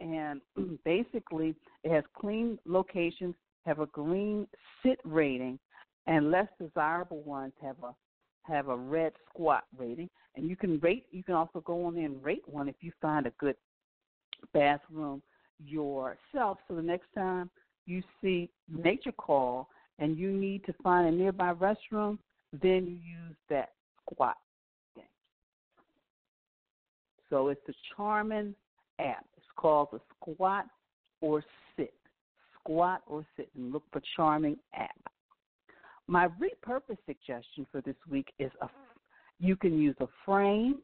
and 0.00 0.40
basically 0.84 1.54
it 1.84 1.92
has 1.92 2.04
clean 2.18 2.58
locations, 2.66 3.34
have 3.66 3.80
a 3.80 3.86
green 3.86 4.46
sit 4.82 4.98
rating, 5.04 5.58
and 6.06 6.30
less 6.30 6.48
desirable 6.60 7.22
ones 7.22 7.52
have 7.62 7.76
a 7.82 7.94
have 8.42 8.68
a 8.68 8.76
red 8.76 9.12
squat 9.28 9.64
rating. 9.76 10.08
And 10.34 10.48
you 10.48 10.56
can 10.56 10.78
rate. 10.80 11.06
You 11.10 11.22
can 11.22 11.34
also 11.34 11.60
go 11.60 11.84
on 11.84 11.94
there 11.94 12.06
and 12.06 12.22
rate 12.24 12.44
one 12.46 12.68
if 12.68 12.76
you 12.80 12.92
find 13.00 13.26
a 13.26 13.32
good 13.38 13.56
bathroom 14.54 15.22
yourself. 15.64 16.58
So 16.66 16.74
the 16.74 16.82
next 16.82 17.08
time 17.14 17.50
you 17.86 18.02
see 18.22 18.50
nature 18.68 19.12
call 19.12 19.68
and 19.98 20.16
you 20.16 20.30
need 20.30 20.64
to 20.64 20.72
find 20.82 21.08
a 21.08 21.10
nearby 21.10 21.52
restroom, 21.54 22.18
then 22.52 22.86
you 22.86 22.94
use 22.94 23.36
that 23.50 23.70
squat. 24.00 24.36
thing. 24.94 25.04
So 27.28 27.48
it's 27.48 27.60
the 27.66 27.74
Charmin 27.94 28.54
app 29.00 29.24
called 29.58 29.88
the 29.92 30.00
Squat 30.14 30.66
or 31.20 31.44
Sit. 31.76 31.92
Squat 32.60 33.02
or 33.06 33.26
Sit, 33.36 33.50
and 33.56 33.72
look 33.72 33.82
for 33.92 34.00
Charmin 34.16 34.56
app. 34.74 34.96
My 36.06 36.28
repurpose 36.28 36.96
suggestion 37.04 37.66
for 37.70 37.82
this 37.82 37.96
week 38.08 38.32
is 38.38 38.50
a 38.62 38.68
you 39.40 39.54
can 39.54 39.78
use 39.78 39.94
a 40.00 40.06
frame 40.24 40.78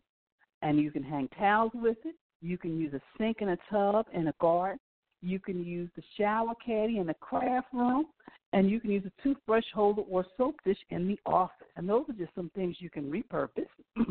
and 0.62 0.78
you 0.78 0.90
can 0.90 1.02
hang 1.02 1.28
towels 1.38 1.72
with 1.74 1.96
it. 2.04 2.14
You 2.40 2.58
can 2.58 2.78
use 2.78 2.92
a 2.94 3.00
sink 3.18 3.38
and 3.40 3.50
a 3.50 3.58
tub 3.70 4.06
in 4.12 4.28
a 4.28 4.34
garden. 4.40 4.78
You 5.22 5.40
can 5.40 5.64
use 5.64 5.88
the 5.96 6.02
shower 6.18 6.52
caddy 6.64 6.98
in 6.98 7.06
the 7.06 7.14
craft 7.14 7.68
room, 7.72 8.06
and 8.52 8.70
you 8.70 8.78
can 8.78 8.90
use 8.90 9.04
a 9.06 9.22
toothbrush 9.22 9.64
holder 9.74 10.02
or 10.02 10.26
soap 10.36 10.56
dish 10.64 10.78
in 10.90 11.08
the 11.08 11.18
office. 11.24 11.66
And 11.76 11.88
those 11.88 12.04
are 12.10 12.12
just 12.12 12.34
some 12.34 12.50
things 12.54 12.76
you 12.78 12.90
can 12.90 13.10
repurpose. 13.10 13.66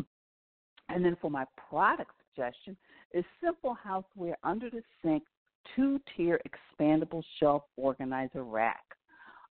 and 0.88 1.04
then 1.04 1.16
for 1.20 1.30
my 1.30 1.44
product 1.68 2.10
suggestion, 2.34 2.76
is 3.12 3.24
simple 3.42 3.76
houseware 3.86 4.34
under 4.42 4.70
the 4.70 4.82
sink 5.02 5.22
two 5.74 6.00
tier 6.16 6.40
expandable 6.46 7.22
shelf 7.38 7.62
organizer 7.76 8.44
rack. 8.44 8.84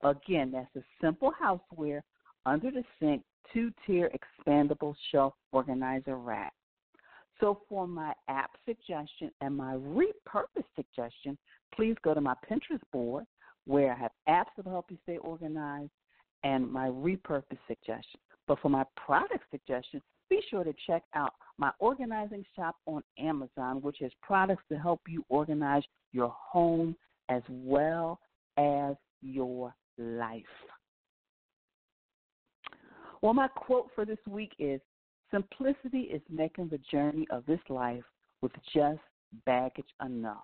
Again, 0.04 0.52
that's 0.52 0.76
a 0.76 0.84
simple 1.02 1.32
houseware 1.42 2.02
under 2.46 2.72
the 2.72 2.84
sink 3.00 3.24
two 3.54 3.72
tier 3.86 4.12
expandable 4.12 4.96
shelf 5.12 5.34
organizer 5.52 6.18
rack. 6.18 6.54
So, 7.40 7.62
for 7.68 7.88
my 7.88 8.14
app 8.28 8.52
suggestion 8.66 9.32
and 9.42 9.56
my 9.56 9.76
repurpose 9.76 10.66
suggestion, 10.76 11.38
please 11.76 11.96
go 12.04 12.14
to 12.14 12.22
my 12.22 12.36
Pinterest 12.50 12.82
board 12.92 13.26
where 13.66 13.94
I 13.94 13.98
have 13.98 14.12
apps 14.28 14.56
that 14.58 14.66
help 14.66 14.92
you 14.92 14.98
stay 15.04 15.18
organized 15.18 15.92
and 16.44 16.72
my 16.72 16.88
repurpose 16.88 17.58
suggestion. 17.68 18.20
But 18.48 18.60
for 18.60 18.70
my 18.70 18.84
product 18.98 19.44
suggestion, 19.52 20.02
be 20.30 20.42
sure 20.50 20.64
to 20.64 20.74
check 20.88 21.04
out 21.14 21.34
my 21.58 21.72
organizing 21.80 22.46
shop 22.56 22.76
on 22.86 23.04
Amazon, 23.18 23.82
which 23.82 23.98
has 24.02 24.12
products 24.22 24.64
to 24.70 24.78
help 24.78 25.02
you 25.08 25.24
organize 25.30 25.84
your 26.12 26.34
home 26.36 26.96
as 27.30 27.42
well 27.50 28.20
as 28.58 28.96
your 29.22 29.74
life. 29.98 30.44
Well, 33.22 33.34
my 33.34 33.48
quote 33.48 33.90
for 33.96 34.06
this 34.06 34.18
week 34.28 34.52
is 34.60 34.82
Simplicity 35.32 36.02
is 36.02 36.22
making 36.30 36.68
the 36.68 36.80
journey 36.92 37.26
of 37.32 37.44
this 37.48 37.60
life 37.68 38.04
with 38.42 38.52
just 38.72 39.00
baggage 39.48 39.88
enough. 40.06 40.44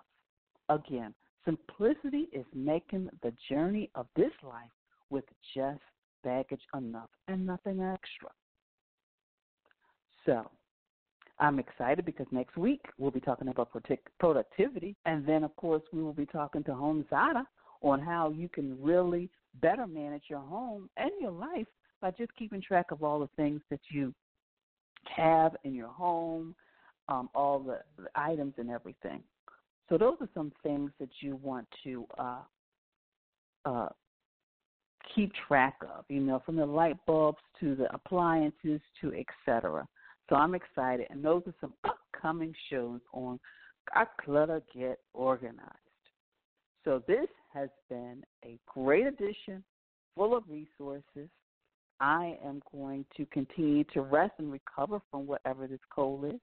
Again, 0.68 1.14
simplicity 1.44 2.28
is 2.32 2.44
making 2.54 3.08
the 3.22 3.32
journey 3.48 3.88
of 3.94 4.06
this 4.16 4.32
life 4.42 4.70
with 5.10 5.24
just 5.54 5.80
baggage 6.22 6.62
enough 6.76 7.10
and 7.28 7.46
nothing 7.46 7.80
extra. 7.82 8.30
So, 10.26 10.50
I'm 11.38 11.58
excited 11.58 12.04
because 12.04 12.26
next 12.30 12.56
week 12.56 12.82
we'll 12.98 13.10
be 13.10 13.20
talking 13.20 13.48
about 13.48 13.70
productivity, 14.18 14.94
and 15.06 15.26
then, 15.26 15.42
of 15.42 15.56
course, 15.56 15.82
we 15.92 16.02
will 16.02 16.12
be 16.12 16.26
talking 16.26 16.62
to 16.64 16.72
HomeZada 16.72 17.44
on 17.82 18.00
how 18.00 18.30
you 18.30 18.48
can 18.48 18.80
really 18.80 19.30
better 19.60 19.86
manage 19.86 20.24
your 20.28 20.40
home 20.40 20.90
and 20.98 21.10
your 21.20 21.30
life 21.30 21.66
by 22.00 22.10
just 22.10 22.34
keeping 22.36 22.60
track 22.60 22.90
of 22.90 23.02
all 23.02 23.20
the 23.20 23.28
things 23.36 23.60
that 23.70 23.80
you 23.90 24.14
have 25.04 25.56
in 25.64 25.74
your 25.74 25.88
home, 25.88 26.54
um, 27.08 27.28
all 27.34 27.58
the, 27.58 27.80
the, 27.96 28.08
items 28.14 28.54
and 28.58 28.70
everything. 28.70 29.22
So 29.88 29.98
those 29.98 30.16
are 30.20 30.28
some 30.34 30.52
things 30.62 30.90
that 31.00 31.08
you 31.20 31.36
want 31.36 31.66
to 31.84 32.06
uh, 32.18 32.38
uh, 33.64 33.88
keep 35.14 35.32
track 35.48 35.76
of. 35.82 36.04
You 36.08 36.20
know, 36.20 36.42
from 36.44 36.56
the 36.56 36.66
light 36.66 36.96
bulbs 37.06 37.38
to 37.60 37.74
the 37.74 37.92
appliances 37.94 38.80
to 39.00 39.12
etc. 39.14 39.86
So 40.28 40.36
I'm 40.36 40.54
excited, 40.54 41.06
and 41.10 41.24
those 41.24 41.42
are 41.46 41.54
some 41.60 41.74
upcoming 41.84 42.54
shows 42.70 43.00
on 43.12 43.40
our 43.94 44.08
Clutter 44.24 44.62
Get 44.72 44.98
Organized. 45.12 45.60
So 46.84 47.02
this 47.06 47.26
has 47.52 47.68
been 47.88 48.22
a 48.44 48.58
great 48.66 49.06
edition, 49.06 49.62
full 50.14 50.36
of 50.36 50.44
resources. 50.48 51.28
I 52.00 52.38
am 52.44 52.62
going 52.72 53.04
to 53.16 53.26
continue 53.26 53.84
to 53.92 54.00
rest 54.00 54.32
and 54.38 54.50
recover 54.50 55.00
from 55.10 55.26
whatever 55.26 55.66
this 55.66 55.80
cold 55.94 56.24
is. 56.24 56.40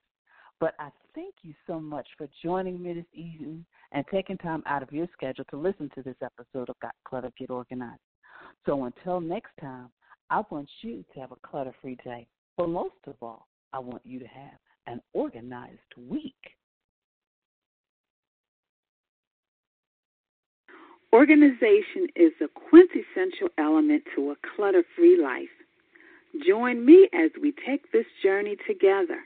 But 0.60 0.74
I 0.80 0.90
thank 1.16 1.36
you 1.44 1.54
so 1.66 1.80
much 1.80 2.08
for 2.18 2.28
joining 2.44 2.82
me 2.82 2.94
this 2.94 3.06
evening 3.14 3.66
and 3.92 4.04
taking 4.12 4.38
time 4.38 4.64
out 4.66 4.84
of 4.84 4.92
your 4.92 5.08
schedule 5.14 5.46
to 5.52 5.58
listen 5.58 5.90
to 5.96 6.02
this 6.04 6.16
episode 6.22 6.70
of 6.70 6.80
Got 6.82 6.96
Clutter 7.08 7.32
Get 7.38 7.50
Organized. 7.50 8.02
So 8.68 8.84
until 8.84 9.22
next 9.22 9.52
time, 9.62 9.90
I 10.30 10.44
want 10.52 10.68
you 10.82 11.04
to 11.14 11.20
have 11.22 11.32
a 11.32 11.48
clutter 11.48 11.74
free 11.82 11.98
day. 12.04 12.28
But 12.58 12.68
most 12.68 12.96
of 13.08 13.16
all, 13.22 13.48
I 13.72 13.80
want 13.80 14.02
you 14.06 14.20
to 14.20 14.28
have 14.28 14.60
an 14.88 15.02
organized 15.14 15.80
week. 16.10 16.36
Organization 21.14 22.08
is 22.18 22.34
a 22.42 22.48
quintessential 22.70 23.48
element 23.58 24.04
to 24.16 24.32
a 24.32 24.36
clutter 24.56 24.84
free 24.98 25.18
life. 25.18 25.48
Join 26.46 26.86
me 26.86 27.08
as 27.14 27.32
we 27.42 27.54
take 27.66 27.90
this 27.94 28.06
journey 28.22 28.58
together. 28.68 29.20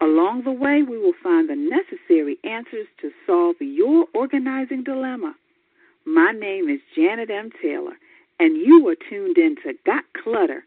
Along 0.00 0.44
the 0.44 0.52
way, 0.52 0.82
we 0.88 0.98
will 0.98 1.14
find 1.20 1.48
the 1.48 1.56
necessary 1.56 2.38
answers 2.44 2.86
to 3.00 3.10
solve 3.26 3.56
your 3.58 4.06
organizing 4.14 4.84
dilemma. 4.84 5.34
My 6.06 6.30
name 6.32 6.68
is 6.68 6.80
Janet 6.96 7.30
M. 7.30 7.50
Taylor, 7.60 7.94
tuned 9.08 9.38
in 9.38 9.56
to 9.64 9.74
Got 9.84 10.04
Clutter. 10.22 10.64